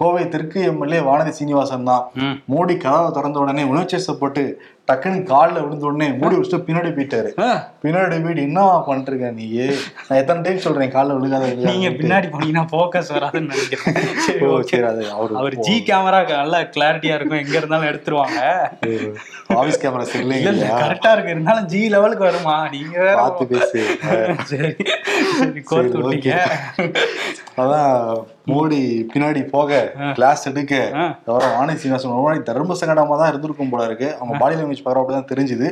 கோவை 0.00 0.22
தெற்கு 0.34 0.60
எம்எல்ஏ 0.68 1.00
வானதி 1.08 1.32
சீனிவாசன் 1.38 1.88
தான். 1.90 2.04
மோடி 2.52 2.74
கதவை 2.84 3.08
திறந்த 3.16 3.38
உடனே 3.42 3.64
உணர்ச்சிசப்பட்டு 3.72 4.42
டக்குன்னு 4.90 5.18
காலில் 5.30 5.62
விழுந்த 5.64 5.84
உடனே 5.88 6.06
மூடி 6.20 6.34
வச்சுட்டு 6.36 6.58
பின்னாடி 6.68 6.90
போயிட்டாரு. 6.94 7.30
பின்னாடி 7.82 8.16
போயிட்டு 8.22 8.46
என்ன 8.48 8.62
பண்ணிருக்க 8.86 9.28
நீ 9.36 9.46
நான் 10.06 10.20
எத்தனை 10.20 10.40
டைம் 10.46 10.64
சொல்றேன் 10.64 10.94
காலில் 10.94 11.16
விழுகாத 11.18 11.50
நீங்க 11.68 11.90
பின்னாடி 12.00 12.28
போனீங்கன்னா 12.32 12.64
போக்கஸ் 12.74 13.12
வராதுன்னு 13.16 13.52
நினைக்கிறேன். 13.52 14.00
சரி, 14.26 14.82
அது 14.90 15.04
அவரு 15.16 15.38
அவர் 15.42 15.56
ஜி 15.66 15.76
கேமரா 15.90 16.20
நல்லா 16.32 16.60
கிளாரிட்டியா 16.76 17.16
இருக்கும். 17.18 17.42
எங்க 17.44 17.56
இருந்தாலும் 17.60 17.90
எடுத்துருவாங்க. 17.90 18.40
ஆபீஸ் 19.60 19.82
கேமரா 19.84 20.06
இல்லையா? 20.24 20.74
கரெக்டா 20.82 21.12
இருக்கு. 21.14 21.34
இருந்தாலும் 21.36 21.70
ஜி 21.74 21.82
லெவலுக்கு 21.94 22.28
வருமா? 22.30 22.56
நீங்க 22.76 22.98
வேற 23.06 23.16
பார்த்து 23.22 23.46
பேசு. 23.54 23.80
சரி 24.52 24.72
கோர்த்து 25.70 26.36
அதான் 27.62 27.96
மோடி 28.46 28.78
பின்னாடி 29.10 29.40
போக 29.52 29.68
கிளாஸ் 30.16 30.42
எடுக்க. 30.50 30.74
அவரும் 31.30 31.52
வாணி 31.56 31.74
சீனிவாசன் 31.80 32.46
தர்ம 32.48 32.76
சங்கடமா 32.80 33.16
தான் 33.20 33.30
இருந்திருக்கும் 33.32 33.70
போல 33.72 33.84
இருக்கு. 33.88 34.08
அவங்க 34.18 34.34
பாடி 34.40 34.54
லாங்குவேஜ் 34.56 34.82
பார்க்குற 34.84 35.02
அப்படிதான் 35.02 35.28
தெரிஞ்சுது. 35.32 35.68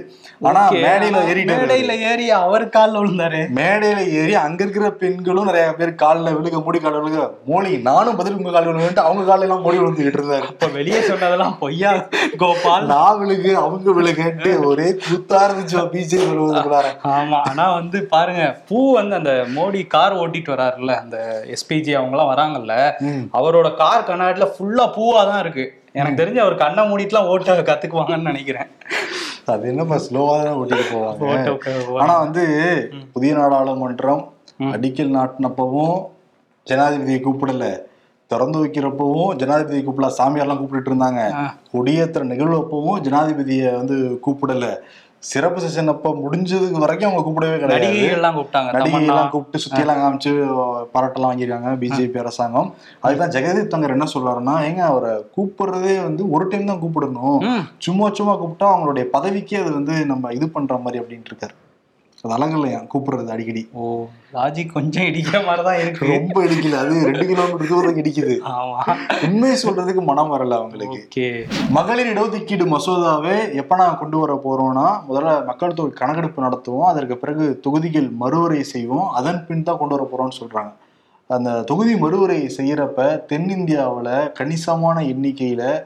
ஆனா 0.48 0.60
மேடையில 0.84 1.22
ஏறிட்டாரு 1.30 1.62
மேடையில 1.62 1.94
ஏறி 2.10 2.26
அவர் 2.38 2.64
கால்ல 2.76 3.00
விழுந்தாரு. 3.02 3.40
மேடையில 3.58 4.02
ஏறி 4.20 4.34
அங்க 4.44 4.60
இருக்கிற 4.64 4.90
பெண்களும் 5.02 5.48
நிறைய 5.50 5.72
பேர் 5.80 5.92
காலில் 6.04 6.36
விழுக 6.36 6.60
மூடி 6.66 6.80
காலில் 6.84 7.02
விழுக 7.04 7.18
மோடி 7.50 7.72
நானும் 7.88 8.18
பதில் 8.20 8.38
உங்க 8.38 8.52
காலில் 8.56 8.70
விழுந்துட்டு 8.70 9.04
அவங்க 9.06 9.24
காலில் 9.30 9.46
எல்லாம் 9.48 9.64
மோடி 9.66 9.80
விழுந்துகிட்டு 9.82 10.20
இருந்தாரு. 10.20 10.46
இப்ப 10.54 10.68
வெளியே 10.78 11.00
சொன்னதெல்லாம் 11.10 11.56
பொய்யா? 11.62 11.92
கோபால்? 12.44 12.86
நான் 12.92 13.18
விழுகு 13.22 13.52
அவங்க 13.64 13.96
விழுகன்ட்டு 13.98 14.52
ஒரே 14.70 14.88
குத்தா 15.08 15.40
இருந்துச்சு 15.48 15.84
பிஜேபி 15.96 16.28
விழுவதுக்குள்ளார 16.32 16.88
ஆமா 17.14 17.40
ஆனா 17.50 17.66
வந்து 17.78 17.98
பாருங்க 18.14 18.44
பூ 18.70 18.78
வந்து 18.98 19.16
அந்த 19.20 19.34
மோடி 19.56 19.82
கார் 19.94 20.18
ஓட்டிட்டு 20.22 20.54
வராருல்ல 20.56 20.94
அந்த 21.04 21.18
எஸ்பிஜி 21.56 21.92
அவங்க 21.98 22.14
எல்லாம் 22.16 22.32
வராங்கல்ல 22.32 22.58
ம். 23.00 23.28
அவரோட 23.32 23.74
கார் 23.74 24.04
கண்ணாடில 24.04 24.48
ஃபுல்லா 24.56 24.86
பூவா 24.96 25.24
தான் 25.24 25.38
இருக்கு. 25.38 25.72
எனக்கு 25.92 26.22
தெரிஞ்சு 26.22 26.40
அவர் 26.40 26.54
கண்ணை 26.54 26.88
மூடிட்டுலாம் 26.88 27.26
ஓட்ட 27.26 27.62
கத்துக்குவாங்கன்னு 27.62 28.22
நினைக்கிறேன். 28.22 28.68
அது 29.46 29.68
என்னப்பா 29.68 29.96
ஸ்லோவா 29.96 30.42
தான் 30.42 30.54
ஓட்டிட்டு 30.54 30.94
போவாங்க. 30.94 31.18
ஆனா 32.02 32.18
வந்து 32.18 32.44
புதிய 33.12 33.34
நாடாளுமன்றம் 33.34 34.28
அடிக்கல் 34.72 35.14
நாட்டினப்பவும் 35.14 35.96
ஜனாதிபதியை 36.66 37.20
கூப்பிடல. 37.20 37.80
திறந்து 38.28 38.58
வைக்கிறப்பவும் 38.64 39.36
ஜனாதிபதியை 39.36 39.84
கூப்பிடல. 39.84 40.12
சாமியார்லாம் 40.18 40.58
கூப்பிட்டுட்டு 40.58 40.92
இருந்தாங்க. 40.92 41.22
கொடியேற்ற 41.72 42.22
நிகழ்வு 42.22 42.56
அப்பவும் 42.56 43.00
ஜனாதிபதியை 43.00 43.76
வந்து 43.76 44.20
கூப்பிடல. 44.26 44.78
சிறப்பு 45.28 45.58
செஷன் 45.62 45.92
அப்ப 45.92 46.10
முடிஞ்சதுக்கு 46.22 46.82
வரைக்கும் 46.82 47.08
அவங்க 47.08 47.22
கூப்பிடவே 47.24 47.56
கிடையாது. 47.62 47.86
நடிகைகள்லாம் 47.86 48.36
கூப்பிட்டாங்க 48.36 48.70
நடிகைலாம் 48.76 49.30
கூப்பிட்டு 49.34 49.62
சுத்தி 49.64 49.80
எல்லாம் 49.84 50.00
காமிச்சு 50.02 50.30
பாராட்டெல்லாம் 50.94 51.30
வாங்கியிருக்காங்க 51.32 51.72
பிஜேபி 51.82 52.20
அரசாங்கம். 52.22 52.70
அதுதான் 53.04 53.34
ஜெகதீப் 53.36 53.72
தங்கர் 53.74 53.96
என்ன 53.96 54.08
சொல்றாருன்னா 54.14 54.54
ஏங்க 54.68 54.84
அவரை 54.90 55.12
கூப்பிடுறதே 55.36 55.96
வந்து 56.08 56.22
ஒரு 56.36 56.46
டைம் 56.52 56.70
தான் 56.72 56.82
கூப்பிடணும். 56.84 57.40
சும்மா 57.86 58.08
சும்மா 58.20 58.34
கூப்பிட்டா 58.42 58.68
அவங்களுடைய 58.74 59.06
பதவிக்கே 59.16 59.60
அது 59.64 59.72
வந்து 59.78 59.96
நம்ம 60.12 60.32
இது 60.38 60.48
பண்ற 60.56 60.78
மாதிரி 60.84 61.02
அப்படின்ட்டு 61.02 61.32
இருக்காரு. 61.32 61.56
அழகில்லையா 62.28 62.86
கூப்பிடுறது 62.94 63.26
அடிக்கடி. 63.26 63.68
ஓ 63.72 64.04
லாஜிக் 64.32 64.72
கொஞ்சம் 64.72 65.04
இடிக்கிற 65.04 65.44
மாதிரி 65.44 65.62
தான் 65.64 65.78
இருக்கு. 65.78 66.06
ரொம்ப 66.06 66.44
இடிக்கல. 66.44 66.72
அது 66.72 67.04
ரெண்டு 67.04 67.26
கிலோமீட்டர் 67.26 67.68
தூரத்துக்கு 67.68 68.02
இடிக்குது. 68.02 68.38
ஆமா. 68.50 68.96
உண்மையை 69.24 69.58
சொல்றதுக்கு 69.62 70.02
மனம் 70.02 70.32
வரல 70.32 70.54
அவங்களுக்கு. 70.54 71.08
ஓகே. 71.08 71.44
மகளிர் 71.70 72.06
இடஒதுக்கீடு 72.06 72.76
மசோதாவை 72.76 73.54
எப்ப 73.54 73.76
நான் 73.76 73.98
கொண்டு 73.98 74.18
வர 74.18 74.40
போறோம்னா 74.44 75.00
முதல்ல 75.10 75.44
மக்கள் 75.44 75.74
தொகை 75.74 75.92
கணக்கெடுப்பு 75.92 76.42
நடத்துவோம். 76.42 76.84
அதற்கு 76.84 77.16
பிறகு 77.16 77.60
தொகுதிகள் 77.60 78.10
மறுவரை 78.10 78.62
செய்வோம். 78.62 79.08
அதன் 79.08 79.46
பின் 79.46 79.62
தான் 79.62 79.78
கொண்டு 79.78 79.96
வர 79.96 80.08
போறோம்னு 80.12 80.40
சொல்றாங்க. 80.42 80.72
அந்த 81.26 81.62
தொகுதி 81.62 81.96
மறுவரை 81.96 82.50
செய்யறப்ப 82.56 83.22
தென்னிந்தியாவுல 83.28 84.32
கணிசமான 84.32 85.00
எண்ணிக்கையில 85.00 85.84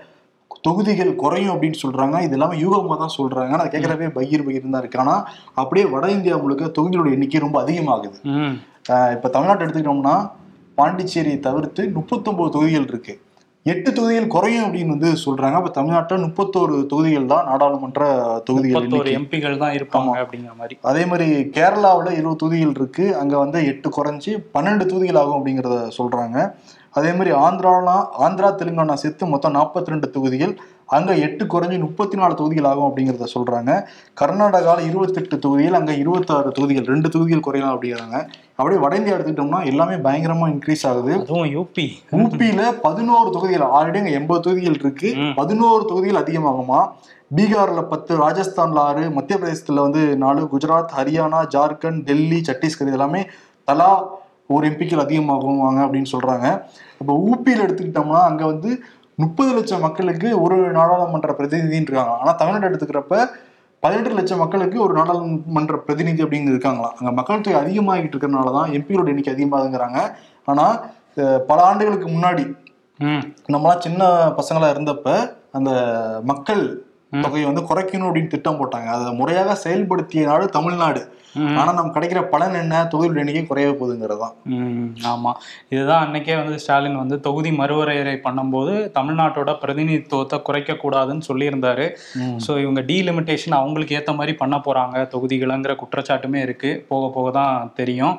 தொகுதிகள் 0.67 1.13
குறையும் 1.23 1.53
அப்படின்னு 1.55 1.79
சொல்றாங்க. 1.85 2.17
இது 2.27 2.37
இல்லாம 2.37 2.59
யூகமா 2.65 2.97
தான் 3.03 3.17
சொல்றாங்க. 3.19 3.53
நான் 3.61 3.73
கேட்கறவே 3.75 4.09
பகீர் 4.17 4.47
பகீர் 4.47 4.71
தான் 4.77 4.83
இருக்கு. 4.85 5.03
ஆனா 5.05 5.17
அப்படியே 5.63 5.87
வட 5.95 6.07
இந்தியா 6.17 6.37
முழுக்க 6.45 6.71
தொகுதிகளோட 6.79 7.11
எண்ணிக்கை 7.17 7.43
ரொம்ப 7.47 7.59
அதிகமாகுது. 7.65 8.19
இப்ப 9.17 9.31
தமிழ்நாட்டை 9.37 9.65
எடுத்துக்கிட்டோம்னா 9.67 10.17
பாண்டிச்சேரியை 10.81 11.39
தவிர்த்து 11.49 11.83
முப்பத்தொன்பது 11.99 12.55
தொகுதிகள் 12.57 12.91
இருக்கு. 12.93 13.15
எட்டு 13.73 13.91
தொகுதிகள் 13.97 14.33
குறையும் 14.33 14.65
அப்படின்னு 14.65 14.95
வந்து 14.95 15.11
சொல்றாங்க. 15.23 15.59
அப்ப 15.61 15.71
தமிழ்நாட்டில் 15.77 16.25
முப்பத்தோரு 16.25 16.75
தொகுதிகள் 16.91 17.29
தான் 17.33 17.47
நாடாளுமன்ற 17.51 18.03
தொகுதிகள். 18.49 18.89
எம்பிகள் 19.21 19.57
தான் 19.63 19.77
இருப்பாங்க 19.79 20.17
அப்படிங்கிற 20.23 20.55
மாதிரி. 20.61 20.75
அதே 20.91 21.03
மாதிரி 21.11 21.29
கேரளாவில் 21.59 22.19
இருபது 22.19 22.41
தொகுதிகள் 22.43 22.75
இருக்கு. 22.79 23.07
அங்க 23.21 23.35
வந்து 23.45 23.61
எட்டு 23.73 23.91
குறைஞ்சி 23.97 24.33
பன்னெண்டு 24.57 24.87
தொகுதிகள் 24.91 25.21
ஆகும் 25.23 25.39
அப்படிங்கிறத 25.39 25.79
சொல்றாங்க. 25.99 26.39
அதே 26.95 27.11
மாதிரி 27.13 27.31
ஆந்திராலாம் 27.37 28.05
ஆந்திரா 28.19 28.49
தெலுங்கானா 28.59 28.93
சேர்த்து 28.95 29.27
மொத்தம் 29.27 29.55
நாற்பத்தி 29.55 29.87
ரெண்டு 29.87 30.11
தொகுதிகள். 30.11 30.59
அங்க 30.87 31.15
எட்டு 31.17 31.45
குறைஞ்சி 31.45 31.81
முப்பத்தி 31.81 32.17
நாலு 32.17 32.35
தொகுதிகள் 32.35 32.65
ஆகும் 32.65 32.89
அப்படிங்கிறத 32.89 33.27
சொல்றாங்க. 33.35 33.71
கர்நாடகாவில் 34.21 34.89
இருபத்தெட்டு 34.89 35.39
தொகுதிகள் 35.39 35.73
அங்க 35.73 35.93
இருபத்தாறு 35.93 36.51
தொகுதிகள் 36.51 36.85
ரெண்டு 36.85 37.09
தொகுதிகள் 37.09 37.45
குறையலாம் 37.47 37.75
அப்படிங்கிறாங்க. 37.75 38.19
அப்படியே 38.57 38.81
வட 38.81 38.97
இந்தியா 38.97 39.17
எடுத்துக்கிட்டோம்னா 39.17 39.67
எல்லாமே 39.67 39.95
பயங்கரமா 39.95 40.49
இன்க்ரீஸ் 40.49 40.87
ஆகுது. 40.87 41.13
அதுவும் 41.15 41.49
யூபி 41.55 41.87
ஊபியில 42.13 42.81
பதினோரு 42.83 43.31
தொகுதிகள் 43.31 43.69
ஆல்ரெடி 43.69 43.97
அங்க 43.97 44.11
எண்பது 44.11 44.41
தொகுதிகள் 44.41 44.79
இருக்கு. 44.81 45.15
ம். 45.17 45.33
பதினோரு 45.37 45.85
தொகுதிகள் 45.85 46.23
அதிகமாகுமா? 46.23 46.89
பீகார்ல 47.37 47.83
பத்து 47.83 48.19
ராஜஸ்தான்ல 48.19 48.79
ஆறு 48.79 49.11
மத்திய 49.11 49.39
பிரதேசத்துல 49.39 49.81
வந்து 49.81 50.17
நாலு 50.17 50.49
குஜராத் 50.53 50.95
ஹரியானா 50.97 51.41
ஜார்க்கண்ட் 51.57 52.03
டெல்லி 52.03 52.43
சத்தீஸ்கர் 52.47 52.89
இது 52.89 52.93
எல்லாமே 52.93 53.27
தலா 53.69 53.91
ஒரு 54.51 54.65
எம்பிக்கள் 54.69 55.03
அதிகமாகுவாங்க 55.03 55.81
அப்படின்னு 55.85 56.11
சொல்றாங்க. 56.13 56.47
இப்போ 57.01 57.13
ஊபியில 57.27 57.65
எடுத்துக்கிட்டோம்னா 57.67 58.21
அங்க 58.25 58.43
வந்து 58.47 58.71
முப்பது 59.19 59.51
லட்சம் 59.53 59.85
மக்களுக்கு 59.85 60.29
ஒரு 60.41 60.57
நாடாளுமன்ற 60.77 61.33
பிரதிநிதின்னு 61.39 61.89
இருக்காங்க. 61.89 62.15
ஆனா 62.21 62.33
தமிழ்நாடு 62.35 62.69
எடுத்துக்கிறப்ப 62.71 63.17
பதினெட்டு 63.83 64.17
லட்சம் 64.17 64.41
மக்களுக்கு 64.41 64.77
ஒரு 64.83 64.93
நாடாளுமன்ற 64.95 65.77
பிரதிநிதி 65.87 66.25
அப்படின்னு 66.25 66.53
இருக்காங்களாம் 66.53 66.95
அங்க 66.99 67.11
மக்கள் 67.13 67.43
தொகை 67.43 67.59
அதிகமாகிட்டு 67.61 68.15
இருக்கிறனால 68.15 68.53
தான் 68.53 68.71
எம்பியோட 68.77 69.09
எண்ணிக்கை 69.09 69.33
அதிகமாகுங்கிறாங்க 69.35 69.99
ஆனா 70.49 70.65
அஹ், 71.17 71.41
பல 71.47 71.59
ஆண்டுகளுக்கு 71.63 72.09
முன்னாடி 72.09 72.45
நம்மளாம் 73.49 73.81
சின்ன 73.81 74.03
பசங்களா 74.39 74.69
இருந்தப்ப 74.71 75.09
அந்த 75.53 75.71
மக்கள் 76.25 76.63
தொகையை 77.23 77.47
வந்து 77.47 77.63
குறைக்கணும் 77.63 78.09
அப்படின்னு 78.09 78.33
திட்டம் 78.33 78.59
போட்டாங்க. 78.59 78.89
அதை 78.95 79.13
முறையாக 79.15 79.55
செயல்படுத்திய 79.63 80.23
நாடு 80.27 80.47
தமிழ்நாடு. 80.51 81.03
ஆனா 81.55 81.71
நம்ம 81.73 81.93
கிடைக்கிற 81.95 82.21
பலன் 82.29 82.57
என்ன? 82.59 82.75
தொகுதியோட 82.91 83.21
எண்ணிக்கை 83.21 83.43
குறைய 83.45 83.69
போகுதுங்கிறது 83.73 84.21
தான் 84.21 84.35
ம், 84.55 84.83
ஆமா. 85.11 85.33
இதுதான் 85.73 86.03
அன்னைக்கே 86.05 86.35
வந்து 86.41 86.57
ஸ்டாலின் 86.61 86.99
வந்து 87.01 87.17
தொகுதி 87.25 87.51
மறுவரையறை 87.59 88.17
பண்ணும்போது 88.25 88.75
தமிழ்நாட்டோட 88.97 89.51
பிரதிநிதித்துவத்தை 89.63 90.13
குறைக்க 90.47 90.77
கூடாதுன்னு 90.81 91.27
சொல்லியிருந்தாரு 91.29 91.87
ஸோ 92.45 92.53
இவங்க 92.65 92.81
டீலிமிட்டேஷன் 92.89 93.57
அவங்களுக்கு 93.59 93.97
ஏற்ற 93.97 94.13
மாதிரி 94.15 94.35
பண்ண 94.37 94.57
போறாங்க. 94.65 94.83
தொகுதிகளுங்கிற 95.15 95.43
குற்றச்சாட்டுமே 95.81 96.41
இருக்கு. 96.43 96.61
போக 96.89 97.05
போக 97.11 97.29
தான் 97.33 97.51
தெரியும். 97.79 98.15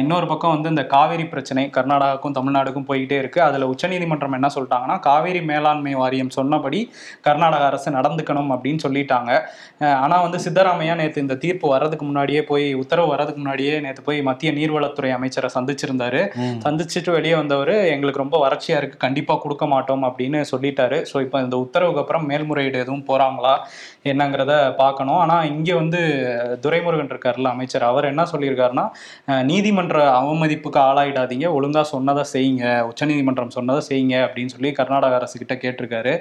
இன்னொரு 0.00 0.26
பக்கம் 0.26 0.54
வந்து 0.54 0.72
இந்த 0.72 0.84
காவேரி 0.92 1.26
பிரச்சனை 1.28 1.64
கர்நாடகாவுக்கும் 1.76 2.36
தமிழ்நாடுக்கும் 2.36 2.88
போய்கிட்டே 2.88 3.18
இருக்கு. 3.18 3.40
அதுல 3.46 3.68
உச்சநீதிமன்றம் 3.72 4.36
என்ன 4.36 4.50
சொல்லிட்டாங்கன்னா 4.54 4.98
காவேரி 5.06 5.42
மேலாண்மை 5.46 5.64
வாரியம் 5.96 6.32
சொன்னபடி 6.36 6.80
கர்நாடக 7.26 7.64
அரசு 7.66 7.88
நடந்துக்கணும் 7.96 8.52
அப்படின்னு 8.54 8.82
சொல்லிட்டாங்க. 8.84 9.30
அஹ் 9.82 9.98
ஆனா 10.02 10.16
வந்து 10.22 10.40
சித்தராமையா 10.44 10.96
நேற்று 10.96 11.24
இந்த 11.24 11.38
தீர்ப்பு 11.42 11.66
வர்றதுக்கு 11.68 12.06
முன்னாடியே 12.06 12.42
போய் 12.50 12.66
உத்தரவு 12.82 13.10
வர்றதுக்கு 13.12 13.40
முன்னாடியே 13.42 13.74
நேற்று 13.84 14.02
போய் 14.08 14.20
மத்திய 14.28 14.52
நீர்வளத்துறை 14.58 15.10
அமைச்சரை 15.16 15.50
சந்திச்சிருந்தாரு. 15.56 16.22
சந்திச்சுட்டு 16.64 17.10
வெளியே 17.16 17.34
வந்தவர் 17.40 17.74
எங்களுக்கு 17.94 18.22
ரொம்ப 18.22 18.38
வறட்சியா 18.44 18.78
இருக்கு 18.80 18.98
கண்டிப்பா 19.04 19.36
கொடுக்க 19.44 19.66
மாட்டோம் 19.74 20.04
அப்படின்னு 20.08 20.40
சொல்லிட்டாரு. 20.52 20.98
ஸோ 21.12 21.16
இப்போ 21.26 21.40
இந்த 21.46 21.58
உத்தரவுக்கு 21.64 22.02
அப்புறம் 22.02 22.26
மேல்முறையீடு 22.30 22.78
எதுவும் 22.84 23.06
போறாங்களா? 23.10 23.54
என்னங்கிறத 24.12 24.52
பார்க்கணும். 24.80 25.18
ஆனா 25.22 25.36
இங்க 25.52 25.70
வந்து 25.80 26.00
துரைமுருகன் 26.64 27.12
இருக்காருல்ல 27.12 27.52
அமைச்சர். 27.54 27.86
அவர் 27.90 28.10
என்ன 28.10 28.22
சொல்லியிருக்காருன்னா 28.32 28.86
நீதிமன்ற 29.50 29.96
அவமதிப்புக்கு 30.20 30.80
ஆளாயிடாதீங்க. 30.88 31.48
ஒழுங்கா 31.58 31.82
சொன்னதை 31.94 32.24
செய்யுங்க. 32.34 32.64
உச்சநீதிமன்றம் 32.90 33.54
சொன்னதை 33.56 33.82
செய்யுங்க 33.90 34.16
அப்படின்னு 34.26 34.54
சொல்லி 34.54 34.72
கர்நாடக 34.80 35.18
அரசு 35.20 35.36
கிட்ட 35.42 35.56
கேட்டிருக்காரு. 35.64 36.14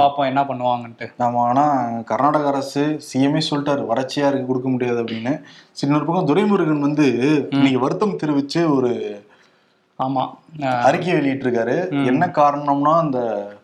பார்ப்போம் 0.00 0.30
என்ன 0.32 0.44
பண்ணுவாங்கன்ட்டு. 0.50 1.08
ஆமா 1.26 1.42
ஆனா 1.50 1.66
கர்நாடக 2.12 2.48
அரசு 2.54 2.84
சிஎம்ஏ 3.10 3.42
சொல்லிட்டாரு. 3.50 3.84
வறட்சியா 3.92 4.28
இருக்கு 4.30 4.50
கொடுக்க 4.50 4.68
முடியாது 4.74 4.98
அப்படின்னு. 5.02 5.34
சரி, 5.76 5.88
இன்னொரு 5.90 6.08
பக்கம் 6.08 6.28
துரைமுருகன் 6.30 6.86
வந்து 6.88 7.06
இன்னைக்கு 7.56 7.80
வருத்தம் 7.86 8.18
தெரிவிச்சு 8.22 8.60
ஒரு 8.76 8.92
ஆமா. 9.98 10.22
அறிக்கை 10.86 11.12
வெளியிட்டிருக்காரு. 11.16 11.74
என்ன 12.10 12.24
காரணம்னா 12.38 12.92
அந்த 13.02 13.18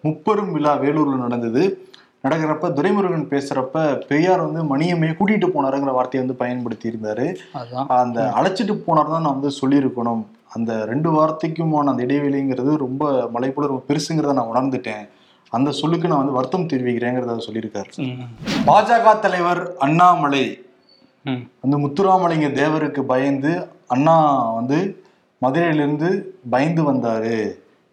முப்பெரும் 0.06 0.52
விழா 0.56 0.72
வேலூர்ல 0.82 1.16
நடந்தது. 1.24 1.62
நடக்கிறப்ப 2.24 2.68
துரைமுருகன் 2.78 3.30
பேசுறப்ப 3.30 3.82
பெரியார் 4.08 4.42
வந்து 4.46 4.62
மணியம்மையை 4.72 5.12
கூட்டிட்டு 5.18 5.46
போனாருங்கிற 5.54 5.92
வார்த்தையை 5.98 6.22
வந்து 6.24 6.40
பயன்படுத்தி 6.42 6.86
இருந்தாரு 6.90 7.26
அந்த 8.02 8.18
அழைச்சிட்டு 8.38 8.74
போனார் 8.86 9.12
தான் 9.12 9.24
நான் 9.26 9.38
வந்து 9.38 9.52
சொல்லியிருக்கணும். 9.60 10.22
அந்த 10.56 10.72
ரெண்டு 10.90 11.08
வார்த்தைக்குமான 11.16 11.90
அந்த 11.92 12.02
இடைவெளிங்கிறது 12.06 12.72
ரொம்ப 12.84 13.04
மலை 13.34 13.50
போல 13.50 13.70
ரொம்ப 13.72 13.84
பெருசுங்கிறத 13.90 14.34
நான் 14.38 14.52
உணர்ந்துட்டேன். 14.52 15.04
அந்த 15.56 15.70
சொல்லுக்கு 15.80 16.10
நான் 16.10 16.22
வந்து 16.22 16.36
வருத்தம் 16.38 16.68
தெரிவிக்கிறேங்கிறத 16.72 17.36
சொல்லியிருக்காரு. 17.46 17.90
பாஜக 18.68 19.14
தலைவர் 19.24 19.62
அண்ணாமலை. 19.86 20.44
வந்து 21.62 21.76
முத்துராமலிங்க 21.84 22.50
தேவருக்கு 22.60 23.02
பயந்து 23.14 23.52
அண்ணா 23.94 24.16
வந்து 24.58 24.78
மதுரையிலிருந்து 25.42 26.10
பயந்து 26.54 26.82
வந்தாரு. 26.90 27.36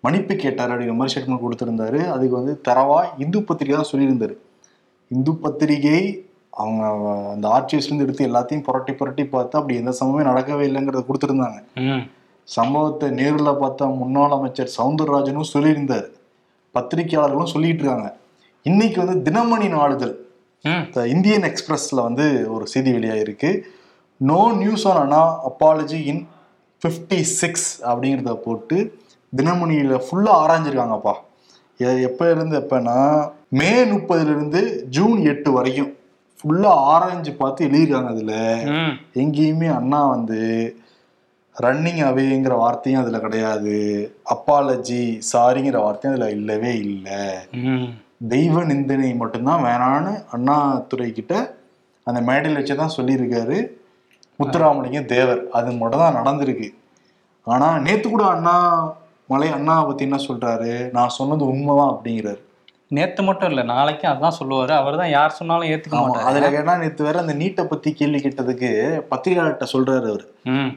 மன்னிப்பு 0.04 0.34
கேட்டார் 0.44 0.72
அப்படிங்கிற 0.72 0.98
மாதிரி 0.98 1.14
ஸ்டேட்மெண்ட் 1.14 1.46
கொடுத்திருந்தாரு. 1.46 2.00
அதுக்கு 2.16 2.36
வந்து 2.40 2.54
தரவா 2.68 3.00
இந்து 3.24 3.40
பத்திரிகை 3.50 3.76
தான் 3.78 3.92
சொல்லியிருந்தாரு. 3.92 4.36
இந்து 5.16 5.34
பத்திரிகை 5.44 6.02
அவங்க 6.62 6.84
அந்த 7.34 7.46
ஆர்ச்சியஸ்லேருந்து 7.56 8.06
எடுத்து 8.06 8.28
எல்லாத்தையும் 8.30 8.64
புரட்டி 8.68 8.94
புரட்டி 9.00 9.24
பார்த்து 9.34 9.58
அப்படி 9.60 9.76
எந்த 9.82 9.92
சம்பவமே 10.00 10.24
நடக்கவே 10.30 10.64
இல்லைங்கிறத 10.70 11.04
கொடுத்துருந்தாங்க. 11.10 11.60
சம்பவத்தை 12.48 13.08
நேரில் 13.20 13.60
பார்த்த 13.64 13.90
முன்னாள் 14.02 14.36
அமைச்சர் 14.38 14.76
சவுந்தரராஜனும் 14.78 15.52
சொல்லியிருந்தார். 15.54 16.08
பத்திரிகையாளர்களும் 16.76 17.54
சொல்லிட்டு 17.56 17.84
இருக்காங்க. 17.84 18.10
இன்னைக்கு 18.66 18.98
வந்து 19.04 19.18
தினமணி 19.28 19.68
நாளிதழ். 19.78 20.16
இந்தியன் 21.16 21.48
எக்ஸ்பிரஸ்ல 21.50 22.00
வந்து 22.08 22.26
ஒரு 22.54 22.66
செய்தி 22.74 22.92
வெளியாயிருக்கு. 22.98 23.52
No 24.22 24.40
news 24.62 24.86
on 24.92 25.02
Anna 25.04 25.24
apology 25.50 26.00
in 26.12 26.24
fifty 26.82 27.20
six 27.40 27.70
அப்படிங்கிறத 27.90 28.34
போட்டு 28.46 28.78
தினமணியில் 29.34 29.94
ஃபுல்லாக 30.06 30.42
ஆராய்ஞ்சிருக்காங்கப்பா. 30.44 31.14
எப்போ 32.10 32.26
இருந்து 32.34 32.56
எப்போனா 32.62 32.98
மே 33.60 33.72
முப்பதுலேருந்து 33.92 34.62
ஜூன் 34.96 35.20
எட்டு 35.32 35.50
வரைக்கும் 35.58 35.92
ஃபுல்லாக 36.40 36.84
ஆராய்ஞ்சு 36.94 37.32
பார்த்து 37.42 37.68
எழுதியிருக்காங்க 37.68 38.12
அதில். 38.16 38.40
எங்கேயுமே 39.22 39.70
அண்ணா 39.78 40.02
வந்து 40.16 40.42
ரன்னிங் 41.56 42.02
அவேங்கிற 42.08 42.56
வார்த்தையும் 42.64 43.02
அதில் 43.04 43.24
கிடையாது. 43.26 43.76
அப்பாலஜி 44.34 45.04
சாரிங்கிற 45.32 45.78
வார்த்தையும் 45.86 46.16
அதில் 46.18 46.36
இல்லவே 46.40 46.74
இல்லை. 46.88 47.22
தெய்வ 48.34 48.64
நிந்தனை 48.72 49.10
மட்டும்தான் 49.22 49.66
வேணான்னு 49.68 50.14
அண்ணாதுரை 50.36 51.10
கிட்ட 51.18 51.34
அந்த 52.08 52.20
மேடையில் 52.28 52.60
வச்சு 52.60 52.76
தான் 52.82 52.96
சொல்லியிருக்காரு. 52.98 53.58
முத்துராமலிங்க 54.40 55.02
தேவர். 55.16 55.42
அது 55.58 55.70
மட்டும் 55.82 56.04
தான் 56.04 56.18
நடந்திருக்கு. 56.20 56.70
ஆனா 57.48 57.68
நேத்து 57.86 58.08
கூட 58.08 58.24
அண்ணா 58.36 58.56
மலை 59.32 59.48
அண்ணாவை 59.50 59.86
பத்தி 59.88 60.04
என்ன 60.08 60.20
சொல்றாரு 60.28 60.74
நான் 60.92 61.16
சொன்னது 61.20 61.44
உண்மைதான் 61.54 61.94
அப்படிங்கிறாரு. 61.94 62.42
நேத்து 62.98 63.22
மட்டும் 63.24 63.50
இல்ல 63.50 63.62
நாளைக்கும் 63.72 64.12
அதான் 64.12 64.38
சொல்லுவாரு. 64.40 64.74
அவர் 64.82 65.00
தான் 65.00 65.10
யார் 65.10 65.36
சொன்னாலும் 65.40 65.70
ஏத்துக்க 65.70 65.96
மாட்டாரு. 66.02 66.28
அதுல 66.30 66.50
கேட்டா 66.50 66.76
நேத்து 66.84 67.08
வேற 67.08 67.20
அந்த 67.20 67.34
நீட்டை 67.34 67.64
பத்தி 67.64 67.90
கேள்வி 67.94 68.20
கேட்டதுக்கு 68.20 68.70
பத்திரிகையாளர்கிட்ட 69.10 69.68
சொல்றாரு 69.74 70.08
அவரு. 70.12 70.26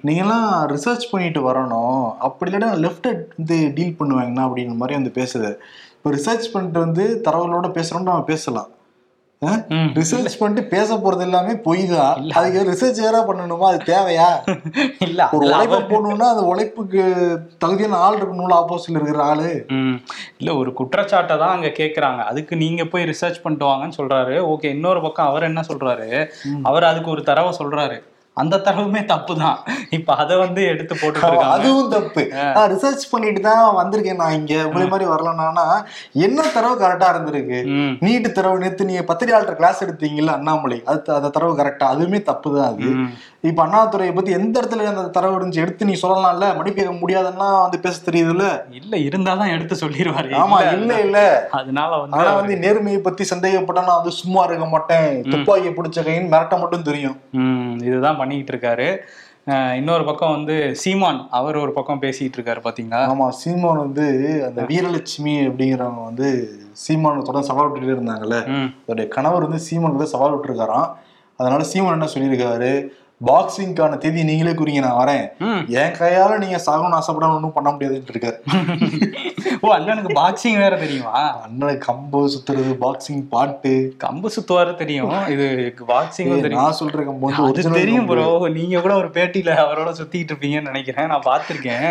நீங்கெல்லாம் 0.06 0.48
ரிசர்ச் 0.72 1.06
பண்ணிட்டு 1.10 1.42
வரணும். 1.50 2.02
அப்படி 2.28 2.50
இல்லாட்டா 2.50 2.72
லெஃப்ட் 2.86 3.08
வந்து 3.36 3.58
டீல் 3.74 3.96
பண்ணுவாங்கண்ணா 4.00 4.46
அப்படிங்கிற 4.48 4.80
மாதிரி 4.82 4.98
வந்து 5.00 5.14
பேசுது 5.20 5.52
இப்போ 5.96 6.10
ரிசர்ச் 6.16 6.52
பண்ணிட்டு 6.52 6.78
வந்து 6.86 7.06
தரவுகளோட 7.28 7.68
பேசுறோம்னு 7.78 8.10
நம்ம 8.10 8.28
பேசலாம். 8.32 8.70
ரிசர்ச் 9.94 10.38
பண்ணிட்டு 10.38 10.68
பேச 10.68 10.96
போறது 10.96 11.20
எல்லாமே 11.20 11.56
பொய் 11.56 11.86
தான். 11.86 12.30
அதுக்கு 12.32 12.72
ரிசர்ச் 12.72 13.00
வேற 13.00 13.18
பண்ணணுமா? 13.20 13.58
அது 13.58 13.92
தேவையா? 13.92 14.26
இல்ல. 15.08 15.28
ஒரு 15.32 15.46
உழைப்பை 15.46 15.78
போடணும்னா 15.82 16.26
அந்த 16.30 16.42
உழைப்புக்கு 16.42 17.02
தகுதியான 17.58 17.96
ஆள் 17.96 18.16
இருக்கணும்ல 18.16 18.58
ஆப்போசிட்ல 18.58 18.90
இருக்கிற 18.90 19.22
ஆளு. 19.22 19.48
இல்ல 20.38 20.54
ஒரு 20.54 20.72
குற்றச்சாட்டை 20.72 21.38
தான் 21.38 21.48
அங்க 21.48 21.66
கேக்குறாங்க. 21.68 22.24
அதுக்கு 22.24 22.56
நீங்க 22.56 22.84
போய் 22.84 23.04
ரிசர்ச் 23.04 23.42
பண்ணிட்டு 23.42 23.66
வாங்கன்னு 23.66 23.98
சொல்றாரு. 23.98 24.38
ஓகே 24.52 24.64
இன்னொரு 24.64 25.00
பக்கம் 25.00 25.26
அவர் 25.26 25.42
என்ன 25.42 25.60
சொல்றாரு? 25.68 26.10
அவர் 26.62 26.84
அதுக்கு 26.84 27.10
ஒரு 27.10 27.22
தரவை 27.22 27.52
சொல்றாரு. 27.58 27.98
அந்த 28.36 28.56
தரவுமே 28.66 29.00
தப்பு 29.04 29.32
தான் 29.36 29.56
இப்ப 29.90 30.14
அதை 30.14 30.34
வந்து 30.36 30.60
எடுத்து 30.64 30.94
இருக்காங்க. 30.94 31.46
அதுவும் 31.54 31.90
தப்பு. 31.94 32.22
நான் 32.56 32.68
ரிசர்ச் 32.72 33.04
பண்ணிட்டு 33.10 33.40
தான் 33.40 33.62
வந்திருக்கேன் 33.78 34.20
நான் 34.22 34.36
இங்க. 34.38 34.54
உங்களை 34.66 34.86
மாதிரி 34.88 35.06
வரலன்னா 35.10 35.64
என்ன 36.26 36.46
தரவு 36.54 36.76
கரெக்டா 36.82 37.08
இருந்திருக்கு? 37.14 37.58
நீட்டு 38.00 38.32
தரவு 38.32 38.62
நேத்து 38.64 38.88
நீங்க 38.90 39.02
பத்திரிகையாளர் 39.02 39.58
கிளாஸ் 39.60 39.82
எடுத்தீங்கல்ல 39.86 40.36
அண்ணாமலை. 40.38 40.78
அது 40.86 41.12
அந்த 41.18 41.30
தரவு 41.36 41.58
கரெக்டா 41.60 41.88
அதுவுமே 41.94 42.22
தப்பு 42.22 42.56
தான் 42.56 42.70
அது. 42.74 42.88
இப்ப 43.44 43.60
அண்ணாதுறையை 43.64 44.12
பத்தி 44.14 44.30
எந்த 44.38 44.54
இடத்துல 44.60 44.86
அந்த 44.90 45.04
தரவு 45.16 45.36
இருந்துச்சு? 45.36 45.62
எடுத்து 45.64 45.88
நீ 45.90 45.94
சொல்லலாம்ல? 46.02 46.46
மன்னிப்பு 46.56 46.78
கேட்க 46.80 46.94
முடியாதுன்னா 47.02 47.46
வந்து 47.62 47.78
பேச 47.84 47.96
தெரியுதுல்ல? 48.08 48.46
இல்ல 48.80 48.94
இருந்தாதான் 49.08 49.52
எடுத்து 49.54 49.76
சொல்லிடுவாரு 49.82 50.30
ஆமா 50.40 50.58
இல்ல, 50.74 50.92
இல்ல 51.06 51.18
அதனால 51.60 51.90
வந்து 52.02 52.18
ஆனா 52.18 52.32
வந்து 52.40 52.56
நேர்மையை 52.64 53.00
பத்தி 53.06 53.24
சந்தேகப்பட்டா 53.32 53.86
நான் 53.88 54.00
வந்து 54.02 54.14
சும்மா 54.20 54.42
இருக்க 54.48 54.68
மாட்டேன். 54.74 55.08
துப்பாக்கி 55.32 55.72
பிடிச்ச 55.78 56.04
கைன்னு 56.08 56.32
மிரட்ட 56.34 56.58
மட்டும் 56.62 56.86
தெரியும். 56.90 57.16
இதுதான் 57.88 58.20
பண்ணிக்கிட்டு 58.20 58.54
இருக்காரு. 58.54 58.88
இன்னொரு 59.80 60.04
பக்கம் 60.08 60.34
வந்து 60.36 60.56
சீமான் 60.80 61.20
அவர் 61.38 61.56
ஒரு 61.64 61.72
பக்கம் 61.76 62.02
பேசிட்டு 62.02 62.36
இருக்காரு 62.38 62.60
பாத்தீங்களா? 62.66 63.00
ஆமா 63.12 63.26
சீமான் 63.40 63.82
வந்து 63.84 64.04
அந்த 64.48 64.60
வீரலட்சுமி 64.70 65.34
அப்படிங்கிறவங்க 65.48 66.02
வந்து 66.10 66.28
சீமான் 66.82 67.26
தொடர்ந்து 67.28 67.50
சவால் 67.50 67.70
விட்டுட்டே 67.70 67.96
இருந்தாங்கல்ல. 67.96 68.38
அவருடைய 68.84 69.08
கணவர் 69.16 69.46
வந்து 69.46 69.66
சீமான் 69.68 69.96
வந்து 69.96 70.12
சவால் 70.14 70.34
விட்டுருக்காராம். 70.34 70.88
அதனால 71.38 71.64
சீமான் 71.72 71.96
என்ன 71.98 72.08
சொல்லியிருக்காரு? 72.14 72.72
பாக்ஸிங்கான 73.28 73.96
தேதி 74.02 74.20
நீங்களே 74.28 74.52
குறிங்க 74.58 74.82
நான் 74.84 75.00
வரேன். 75.00 75.24
என் 75.80 75.96
கையால 75.98 76.38
நீங்க 76.42 76.58
சாகணும்னு 76.66 76.98
ஆசைப்பட 76.98 77.26
ஒன்றும் 77.38 77.56
பண்ண 77.56 77.68
முடியாதுன்னு 77.72 78.12
இருக்காரு 78.14 78.38
ஓ 79.64 79.70
அண்ணனுக்கு 79.76 80.10
பாக்ஸிங் 80.18 80.58
வேற 80.62 80.74
தெரியுமா? 80.82 81.16
அண்ணனுக்கு 81.46 81.82
கம்பு 81.88 82.20
சுத்துறது 82.34 82.72
பாக்ஸிங் 82.84 83.24
பாட்டு. 83.34 83.72
கம்பு 84.04 84.28
சுத்துவாரு 84.36 84.72
தெரியும். 84.82 85.12
இது 85.34 85.46
தெரியும். 86.16 86.60
நான் 86.60 86.78
சொல்ற 86.80 87.04
கம்பு 87.08 87.32
அது 87.48 87.64
தெரியும். 87.78 88.08
ப்ரோ 88.10 88.28
நீங்க 88.58 88.80
கூட 88.86 88.94
ஒரு 89.02 89.10
பேட்டியில 89.16 89.50
அவரோட 89.64 89.92
சுத்திட்டு 90.00 90.32
இருப்பீங்கன்னு 90.32 90.70
நினைக்கிறேன். 90.70 91.10
நான் 91.12 91.28
பார்த்திருக்கேன். 91.28 91.90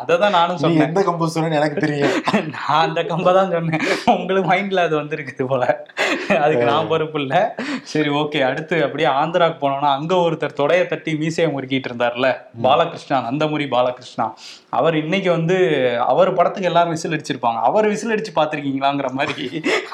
அததான் 0.00 0.36
நானும் 0.38 0.56
நீ 0.56 0.62
சொன்னேன். 0.64 0.86
எந்த 0.88 1.02
கம்பு 1.08 1.30
சொல்றேன்னு 1.34 1.60
எனக்கு 1.60 1.84
தெரியும். 1.86 2.16
நான் 2.56 2.82
அந்த 2.88 3.02
கம்பை 3.12 3.34
தான் 3.38 3.54
சொன்னேன். 3.56 3.84
உங்களுக்கு 4.18 4.50
மைண்ட்ல 4.52 4.86
அது 4.88 4.96
வந்திருக்குது 5.02 5.46
போல. 5.52 5.64
அதுக்கு 6.44 6.64
நான் 6.70 6.90
பொறுப்பு 6.92 7.18
இல்ல. 7.22 7.34
சரி 7.92 8.10
ஓகே. 8.20 8.40
அடுத்து 8.48 8.76
அப்படியே 8.86 9.08
ஆந்திராக்கு 9.20 9.58
போனோம்னா 9.64 9.90
அங்க 9.98 10.14
ஒருத்தர் 10.26 10.58
தொடைய 10.60 10.82
தட்டி 10.92 11.12
மீசையை 11.22 11.48
முறுக்கிட்டு 11.54 11.90
இருந்தார்ல 11.90 12.30
பாலகிருஷ்ணா 12.66 13.18
நந்தமுரி 13.28 13.66
பாலகிருஷ்ணா 13.76 14.26
அவர் 14.78 14.96
இன்னைக்கு 15.02 15.30
வந்து 15.30 15.56
அவர் 16.12 16.30
படத்துக்கு 16.38 16.68
எல்லாரும் 16.70 16.94
விசில் 16.94 17.14
அடிச்சிருப்பாங்க. 17.16 17.60
அவர் 17.68 17.86
விசில் 17.92 18.14
அடிச்சு 18.14 18.32
பார்த்திருக்கீங்களாங்கிற 18.38 19.08
மாதிரி 19.18 19.46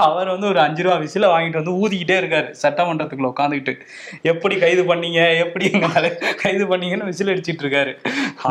அவர் 0.07 0.29
வந்து 0.33 0.47
ஒரு 0.53 0.61
அஞ்சு 0.65 0.83
ரூபா 0.85 0.97
விசில 1.05 1.29
வாங்கிட்டு 1.33 1.61
வந்து 1.61 1.75
ஊதிக்கிட்டே 1.83 2.17
இருக்காரு 2.23 2.49
சட்டமன்றத்துக்குள்ள 2.63 3.31
உட்காந்துக்கிட்டு 3.35 3.75
எப்படி 4.33 4.55
கைது 4.65 4.83
பண்ணீங்க? 4.91 5.21
எப்படி 5.45 5.65
எங்களால 5.75 6.09
கைது 6.43 6.65
பண்ணீங்கன்னு 6.73 7.11
விசில் 7.11 7.33
அடிச்சிட்டு 7.35 7.65
இருக்காரு. 7.65 7.93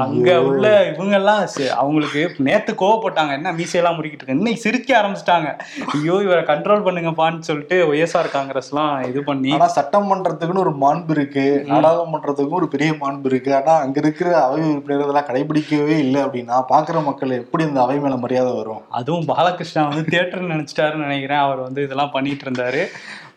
அங்க 0.04 0.30
உள்ள 0.50 0.66
இவங்க 0.94 1.16
எல்லாம் 1.22 1.42
அவங்களுக்கு 1.82 2.22
நேத்து 2.50 2.72
கோவப்பட்டாங்க. 2.84 3.32
என்ன 3.40 3.52
மீசையெல்லாம் 3.60 3.98
முறுக்கிட்டு 3.98 4.24
இருக்கு? 4.24 4.40
இன்னைக்கு 4.40 4.64
சிரிக்க 4.66 4.90
ஆரம்பிச்சிட்டாங்க. 5.02 5.50
ஐயோ 5.96 6.16
இவரை 6.28 6.44
கண்ட்ரோல் 6.52 6.86
பண்ணுங்கப்பான்னு 6.88 7.48
சொல்லிட்டு 7.54 7.78
ஒய்எஸ்ஆர் 7.90 8.30
காங்கிரஸ்லாம் 8.36 8.94
இது 9.10 9.20
பண்ணி 9.24 9.52
ஆனா 9.56 9.68
சட்டமன்றத்துக்குன்னு 9.78 10.64
ஒரு 10.66 10.74
மாண்பு 10.84 11.12
இருக்கு. 11.18 11.46
நாடாளுமன்றத்துக்கும் 11.72 12.60
ஒரு 12.62 12.68
பெரிய 12.68 12.92
மாண்பு 13.02 13.28
இருக்கு. 13.32 13.52
ஆனா 13.56 13.74
அங்க 13.86 13.98
இருக்கிற 14.04 14.30
அவை 14.46 14.60
உறுப்பினர்கள் 14.70 15.08
இதெல்லாம் 15.08 15.30
கடைபிடிக்கவே 15.30 15.96
இல்லை 16.06 16.22
அப்படின்னா 16.26 16.58
பாக்குற 16.74 17.04
மக்கள் 17.10 17.40
எப்படி 17.42 17.64
இந்த 17.70 17.82
அவை 17.82 17.98
மேல 18.00 18.16
மரியாதை 18.26 18.54
வரும்? 18.60 18.82
அதுவும் 19.00 19.28
பாலகிருஷ்ணா 19.32 19.84
வந்து 19.90 20.06
தியேட்டர் 20.12 20.52
நினைச்சிட்டாருன்னு 20.54 21.08
நினைக்கிறேன். 21.08 21.44
அவர் 21.48 21.62
வந்து 21.68 21.84
இதெல்லாம் 21.84 22.14
பண்ணிட்டு 22.16 22.46
இருந்தாரு. 22.48 22.84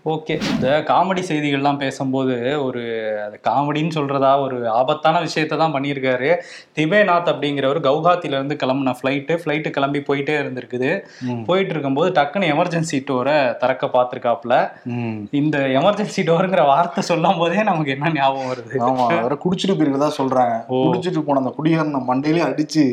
ஓகே. 0.06 0.34
இந்த 0.50 0.84
காமெடி 0.88 1.22
செய்திகள்லாம் 1.28 1.78
பேசும்போது 1.78 2.34
ஒரு 2.62 2.82
அது 3.24 3.40
காமெடின்னு 3.44 3.90
சொல்றதா 3.90 4.40
ஒரு 4.40 4.68
ஆபத்தான 4.70 5.20
விஷயத்தை 5.20 5.58
தான் 5.58 5.74
பண்ணியிருக்காரு. 5.74 6.28
திபேநாத் 6.76 7.30
அப்படிங்கிறவர் 7.32 7.80
கவுஹாத்தில 7.80 8.38
இருந்து 8.38 8.54
கிளம்புன 8.54 8.94
ஃப்ளைட்டு 8.98 9.34
ஃப்ளைட்டு 9.34 9.70
கிளம்பி 9.70 10.00
போயிட்டே 10.00 10.36
இருந்திருக்குது. 10.40 10.90
போயிட்டு 11.46 11.70
இருக்கும்போது 11.70 12.10
டக்குன்னு 12.12 12.52
எமர்ஜென்சி 12.52 13.00
டோரை 13.08 13.56
திறக்க 13.58 13.86
பார்த்துருக்காப்புல. 13.86 14.54
இந்த 15.32 15.58
எமர்ஜென்சி 15.78 16.22
டோருங்கிற 16.22 16.64
வார்த்தை 16.66 17.02
சொல்லும் 17.02 17.38
போதே 17.38 17.62
நமக்கு 17.62 17.90
என்ன 17.90 18.12
ஞாபகம் 18.12 18.50
வருது? 18.52 18.74
ஆமா 18.88 19.06
அவரை 19.18 19.38
குடிச்சிட்டு 19.44 19.76
போயிருக்கதா 19.76 20.10
சொல்றாங்க. 20.20 20.56
ஓ. 20.68 20.78
குடிச்சிட்டு 20.86 21.22
போன 21.22 21.38
அந்த 21.38 21.54
குடிகாரனை 21.58 22.02
மண்டையிலே 22.10 22.44
அடிச்சு 22.48 22.86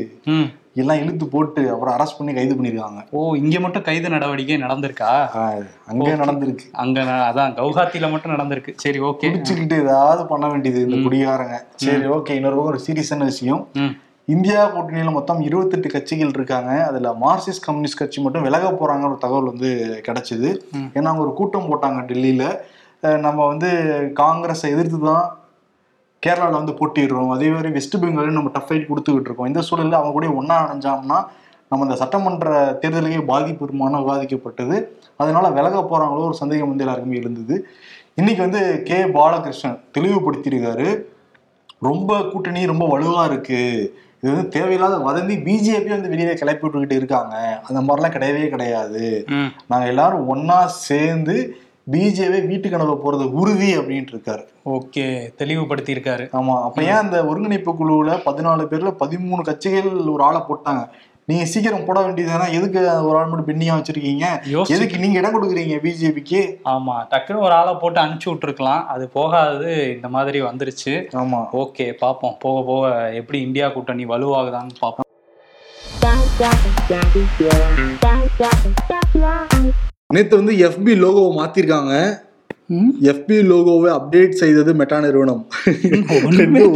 எல்லாம் 0.81 0.99
இழுத்து 1.01 1.25
போட்டு 1.33 1.61
அப்புறம் 1.71 1.93
அரெஸ்ட் 1.95 2.17
பண்ணி 2.17 2.31
கைது 2.37 2.53
பண்ணிருக்காங்க. 2.57 3.01
ஓ 3.17 3.19
இங்க 3.41 3.57
மட்டும் 3.65 3.85
கைது 3.87 4.07
நடவடிக்கை 4.13 4.55
நடந்திருக்கா? 4.63 5.11
அங்கே 5.91 6.13
நடந்திருக்கு. 6.21 6.65
அங்க 6.83 7.01
அதான் 7.27 7.53
கவுஹாத்தில 7.59 8.09
மட்டும் 8.13 8.33
நடந்திருக்கு. 8.35 8.73
சரி 8.83 9.01
ஓகே. 9.09 9.27
குடிச்சுக்கிட்டு 9.27 9.77
ஏதாவது 9.83 10.23
பண்ண 10.31 10.47
வேண்டியது 10.53 10.81
இந்த 10.87 10.99
குடிகாரங்க. 11.07 11.57
சரி 11.85 12.07
ஓகே 12.15 12.37
இன்னொரு 12.39 12.59
ஒரு 12.71 12.79
சீரியஸான 12.87 13.27
விஷயம். 13.31 13.61
இந்தியா 14.33 14.59
கூட்டணியில 14.73 15.11
மொத்தம் 15.15 15.39
இருபத்தெட்டு 15.47 15.87
கட்சிகள் 15.93 16.35
இருக்காங்க. 16.37 16.73
அதுல 16.89 17.09
மார்க்சிஸ்ட் 17.23 17.65
கம்யூனிஸ்ட் 17.67 18.01
கட்சி 18.01 18.19
மட்டும் 18.25 18.45
விலக 18.47 18.69
போறாங்க 18.81 19.05
ஒரு 19.11 19.17
தகவல் 19.23 19.49
வந்து 19.51 19.71
கிடைச்சது. 20.07 20.49
ஏன்னா 20.97 21.09
அவங்க 21.11 21.25
ஒரு 21.27 21.33
கூட்டம் 21.39 21.69
போட்டாங்க 21.71 22.01
டெல்லியில. 22.11 22.45
நம்ம 23.25 23.39
வந்து 23.51 23.69
காங்கிரஸை 24.19 24.67
எதிர்த்து 24.75 24.99
தான் 25.09 25.25
கேரளாவில் 26.25 26.51
வந்து 26.51 26.71
போட்டிடுறோம் 26.71 27.29
அதே 27.29 27.47
மாதிரி 27.49 27.69
வெஸ்ட் 27.69 27.97
பெங்காலையும் 27.97 28.39
நம்ம 28.39 28.49
டஃப் 28.53 28.71
ஃபைட் 28.71 28.87
கொடுத்துக்கிட்டு 28.87 29.21
இருக்கோம். 29.21 29.47
இந்த 29.47 29.61
சூழலில் 29.61 29.91
அவங்க 29.91 30.11
கூட 30.11 30.31
ஒன்றா 30.31 30.57
அணைஞ்சோம்னா 30.63 31.25
நம்ம 31.69 31.85
இந்த 31.85 31.95
சட்டமன்ற 31.95 32.79
தேர்தலுக்கே 32.81 33.25
பாதிப்பு 33.25 33.65
இருக்குமான்னு 33.65 34.03
விவாதிக்கப்பட்டது 34.03 34.85
அதனால 35.15 35.49
விலக 35.49 35.79
போறாங்களோ 35.79 36.23
ஒரு 36.25 36.33
சந்தேகம் 36.33 36.67
வந்து 36.67 36.83
எல்லாருக்குமே 36.83 37.17
இருந்தது 37.17 37.67
இன்னைக்கு 38.15 38.43
வந்து 38.43 38.83
கே. 38.83 39.05
பாலகிருஷ்ணன் 39.05 39.79
தெளிவுபடுத்தியிருக்காரு. 39.97 41.01
ரொம்ப 41.79 42.23
கூட்டணி 42.31 42.65
ரொம்ப 42.65 42.97
வலுவா 42.97 43.25
இருக்கு. 43.25 43.61
இது 44.21 44.33
வந்து 44.33 44.49
தேவையில்லாத 44.49 44.97
வதந்தி 44.97 45.35
பிஜேபி 45.41 45.87
வந்து 45.87 46.09
வெளியில 46.09 46.33
கிளப்பி 46.33 46.67
விட்டுக்கிட்டு 46.67 46.91
இருக்காங்க. 46.91 47.61
அந்த 47.63 47.79
மாதிரிலாம் 47.81 48.11
கிடையவே 48.11 48.49
கிடையாது. 48.49 49.25
ம். 49.27 49.51
நாங்க 49.67 49.85
எல்லாரும் 49.85 50.27
ஒண்ணா 50.27 50.67
சேர்ந்து 50.67 51.55
பிஜேபி 51.87 52.37
வீட்டுக்கு 52.47 52.77
அனுப்ப 52.77 52.97
போறது 52.99 53.25
உறுதி 53.31 53.69
அப்படின்ட்டு 53.77 54.13
இருக்காரு 54.15 54.43
ஓகே 54.75 55.05
தெளிவுபடுத்தி 55.35 55.95
இருக்காரு 55.95 56.25
ஆமா 56.39 56.53
அப்ப 56.63 56.83
ஏன் 56.83 57.01
அந்த 57.01 57.17
ஒருங்கிணைப்பு 57.25 57.71
குழுவுல 57.79 58.13
பதினாலு 58.27 58.69
பேர்ல 58.71 58.91
பதிமூணு 59.01 59.41
கட்சிகள் 59.43 59.89
ஒரு 60.13 60.23
ஆளை 60.23 60.41
போட்டாங்க? 60.47 60.83
நீங்க 61.27 61.45
சீக்கிரம் 61.45 61.85
போட 61.85 61.99
வேண்டியதுனா 61.99 62.47
எதுக்கு 62.51 62.79
ஒரு 63.07 63.15
ஆள் 63.17 63.29
மட்டும் 63.29 63.49
பெண்ணியா 63.49 63.75
வச்சிருக்கீங்க? 63.75 64.25
எதுக்கு 64.75 64.97
நீங்க 64.97 65.19
இடம் 65.19 65.35
கொடுக்குறீங்க 65.35 65.75
பிஜேபிக்கு 65.83 66.41
ஆமா 66.73 66.95
டக்குன்னு 67.11 67.45
ஒரு 67.45 67.53
ஆளை 67.53 67.73
போட்டு 67.75 68.01
அனுப்பிச்சு 68.01 68.31
விட்டுருக்கலாம். 68.31 68.83
அது 68.85 69.05
போகாதது 69.09 69.71
இந்த 69.93 70.09
மாதிரி 70.09 70.41
வந்துருச்சு. 70.41 70.93
ஆமா. 71.21 71.39
ஓகே 71.63 71.87
பார்ப்போம் 72.01 72.35
போக 72.39 72.61
போக 72.63 72.83
எப்படி 73.13 73.39
இந்தியா 73.41 73.69
கூட்டணி 73.69 74.05
வலுவாகுதான்னு 74.05 74.75
பார்ப்போம் 74.79 75.09
நேத்து 80.13 80.39
வந்து 80.39 80.53
எஃபி 80.67 80.93
லோகோவை 81.03 81.31
மாத்திருக்காங்க. 81.39 81.93
ம், 82.75 82.91
எஃபி 83.11 83.37
லோகோவை 83.51 83.89
அப்டேட் 83.97 84.41
செய்தது 84.41 84.71
மெட்டா 84.79 84.97
நிறுவனம். 85.05 85.43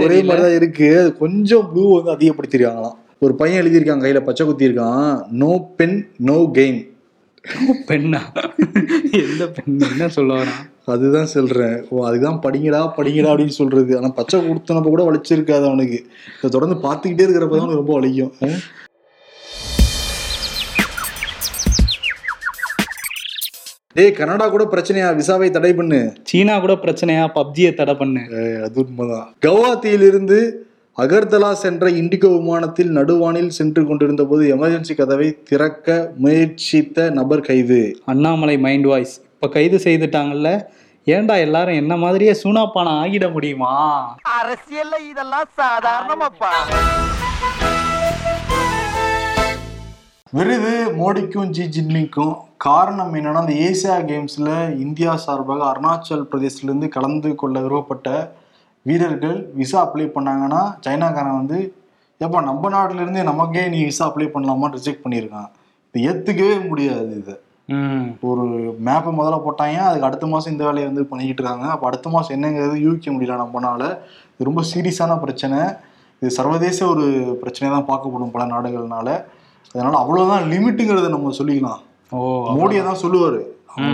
ஒரே. 0.05 0.19
மாதிரி 0.29 0.43
தான் 0.43 0.57
இருக்கு. 0.59 0.87
அது 1.01 1.09
கொஞ்சம் 1.23 1.65
ப்ளூ 1.71 1.83
வந்து 1.97 2.13
அதிகப்படுத்திருக்காங்களாம். 2.15 2.97
ஒரு 3.25 3.33
பையன் 3.35 3.61
எழுதியிருக்கான் 3.61 4.03
கையில 4.03 4.19
பச்சை 4.25 4.45
குத்தி 4.45 4.67
இருக்கான். 4.69 5.09
நோ 5.43 5.51
பென் 5.79 5.97
நோ 6.29 6.37
கெயின் 6.57 6.81
பெண்ணா 7.89 8.19
எந்த 9.19 9.43
பெண் 9.55 9.75
என்ன 9.89 10.07
சொல்ல 10.15 10.31
வரான்? 10.39 10.63
அதுதான் 10.93 11.29
சொல்றேன். 11.33 11.75
ஓ 11.89 12.03
அதுதான் 12.07 12.39
படிங்கடா 12.45 12.81
படிங்கடா 12.97 13.29
அப்படின்னு 13.31 13.55
சொல்றது. 13.59 13.91
ஆனா 13.97 14.09
பச்சை 14.17 14.37
கொடுத்தனப்ப 14.47 14.91
கூட 14.93 15.03
வலிச்சிருக்காது 15.09 15.65
அவனுக்கு. 15.69 15.99
தொடர்ந்து 16.55 16.77
பார்த்துக்கிட்டே 16.85 17.25
இருக்கிறப்ப 17.25 17.59
தான் 17.61 17.79
ரொம்ப 17.81 17.93
வலிக்கும். 17.99 18.33
டேய் 23.97 24.17
கனடா 24.17 24.45
கூட 24.53 24.63
பிரச்சனையா? 24.71 25.05
விசாவை 25.19 25.47
தடை 25.53 25.69
பண்ணு. 25.73 25.99
சீனா 26.29 26.55
கூட 26.63 26.73
பிரச்சனையா? 26.73 27.23
பப்ஜியை 27.37 27.69
தடை 27.73 27.93
பண்ணு. 28.01 28.21
அது 28.65 28.75
உண்மைதான். 28.83 29.29
கவுஹாத்தியிலிருந்து 29.45 30.37
அகர்தலா 30.97 31.49
சென்ற 31.61 31.89
இண்டிகோ 32.01 32.29
விமானத்தில் 32.35 32.91
நடுவானில் 32.97 33.49
சென்று 33.57 33.81
கொண்டிருந்த 33.87 34.23
போது 34.23 34.43
எமர்ஜென்சி 34.55 34.95
கதவை 34.95 35.29
திறக்க 35.49 35.87
முயற்சித்த 36.25 37.09
நபர் 37.19 37.45
கைது. 37.49 37.81
அண்ணாமலை 38.05 38.57
மைண்ட் 38.67 38.87
வாய்ஸ் 38.91 39.15
இப்ப 39.33 39.49
கைது 39.57 39.79
செய்துட்டாங்கல்ல? 39.87 40.51
ஏன்டா 41.15 41.37
எல்லாரும் 41.47 41.79
என்ன 41.81 41.97
மாதிரியே 41.97 42.35
சூனாப்பான 42.43 42.93
ஆகிட 43.01 43.27
முடியுமா? 43.37 43.73
அரசியல்ல 44.39 44.95
இதெல்லாம் 45.11 45.49
சாதாரணமாப்பா. 45.61 46.53
விருது 50.35 50.71
மோடிக்கும் 50.99 51.49
ஜி 51.49 51.65
ஜின்பிங்க்கும் 51.73 52.33
காரணம் 52.57 53.13
என்னன்னா 53.15 53.41
அந்த 53.43 53.53
ஏசியா 53.67 53.95
கேம்ஸ்ல 54.09 54.49
இந்தியா 54.85 55.15
சார்பாக 55.15 55.61
அருணாச்சல் 55.71 56.25
பிரதேசத்துல 56.31 56.69
இருந்து 56.69 56.87
கலந்து 56.95 57.29
கொள்ள 57.35 57.55
விருப்பப்பட்ட 57.61 58.09
வீரர்கள் 58.85 59.37
விசா 59.59 59.77
அப்ளை 59.85 60.07
பண்ணாங்கன்னா 60.15 60.61
சைனாக்காரன் 60.85 61.39
வந்து 61.41 61.59
ஏப்பா 62.21 62.41
நம்ம 62.41 62.69
நாட்டுல 62.69 63.03
இருந்தே 63.03 63.23
நமக்கே 63.23 63.63
நீ 63.67 63.79
விசா 63.83 64.03
அப்ளை 64.09 64.27
பண்ணலாமான்னு 64.35 64.77
ரிஜெக்ட் 64.77 65.03
பண்ணியிருக்கான். 65.05 65.49
இது 65.95 66.05
ஏத்துக்கவே 66.09 66.67
முடியாது 66.69 67.11
இதை. 67.21 67.35
ஒரு 68.29 68.43
மேப்பை 68.87 69.11
முதல்ல 69.19 69.39
போட்டாங்க 69.45 69.79
அதுக்கு 69.87 70.09
அடுத்த 70.09 70.27
மாதம் 70.33 70.53
இந்த 70.53 70.63
வேலையை 70.69 70.85
வந்து 70.89 71.03
பண்ணிக்கிட்டு 71.09 71.41
இருக்காங்க? 71.41 71.67
அப்போ 71.73 71.87
அடுத்த 71.87 72.09
மாதம் 72.09 72.35
என்னங்கிறது 72.37 72.75
யூகிக்க 72.85 73.11
முடியல 73.15 73.39
நம்மனால. 73.43 73.81
இது 74.33 74.49
ரொம்ப 74.49 74.63
சீரியஸான 74.73 75.19
பிரச்சனை. 75.25 75.59
இது 76.21 76.29
சர்வதேச 76.39 76.79
ஒரு 76.87 77.05
பிரச்சனை 77.41 77.67
தான் 77.75 77.89
பார்க்கப்படும் 77.91 78.33
பல 78.35 78.45
நாடுகள்னால. 78.53 79.09
அதனால 79.73 79.97
அவ்வளவுதான் 79.97 80.43
லிமிட்டுங்கிறத 80.43 81.09
நம்ம 81.09 81.31
சொல்லிக்கலாம் 81.31 81.83
ஓ 82.11 82.19
மோடியை 82.57 82.83
தான் 82.83 83.01
சொல்லுவாரு. 83.01 83.39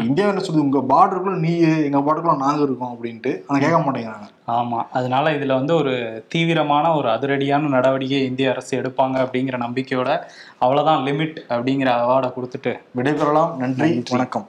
இந்தியா 0.04 0.28
என்ன 0.28 0.42
சொல்லுது? 0.42 0.66
உங்க 0.68 0.80
பார்டருக்குள்ள 0.90 1.38
நீ 1.38 1.60
எங்க 1.60 2.00
பார்டருக்குள்ள 2.00 2.38
நாங்க 2.38 2.62
இருக்கோம் 2.62 2.94
அப்படின்ட்டு. 2.94 3.42
ஆனா 3.48 3.60
கேட்க 3.60 3.78
மாட்டேங்கிறாங்க. 3.78 4.28
ஆமா. 4.48 4.86
அதனால 4.92 5.32
இதுல 5.32 5.54
வந்து 5.54 5.76
ஒரு 5.76 5.94
தீவிரமான 6.30 6.96
ஒரு 6.96 7.10
அதிரடியான 7.10 7.68
நடவடிக்கை 7.68 8.26
இந்திய 8.26 8.52
அரசு 8.52 8.82
எடுப்பாங்க 8.82 9.18
அப்படிங்கிற 9.26 9.58
நம்பிக்கையோட 9.58 10.20
அவ்வளவுதான் 10.58 11.04
லிமிட் 11.04 11.38
அப்படிங்கிற 11.50 11.92
அவார்டை 12.04 12.32
கொடுத்துட்டு 12.38 12.74
விடைபெறலாம். 12.98 13.56
நன்றி. 13.56 14.04
வணக்கம். 14.10 14.48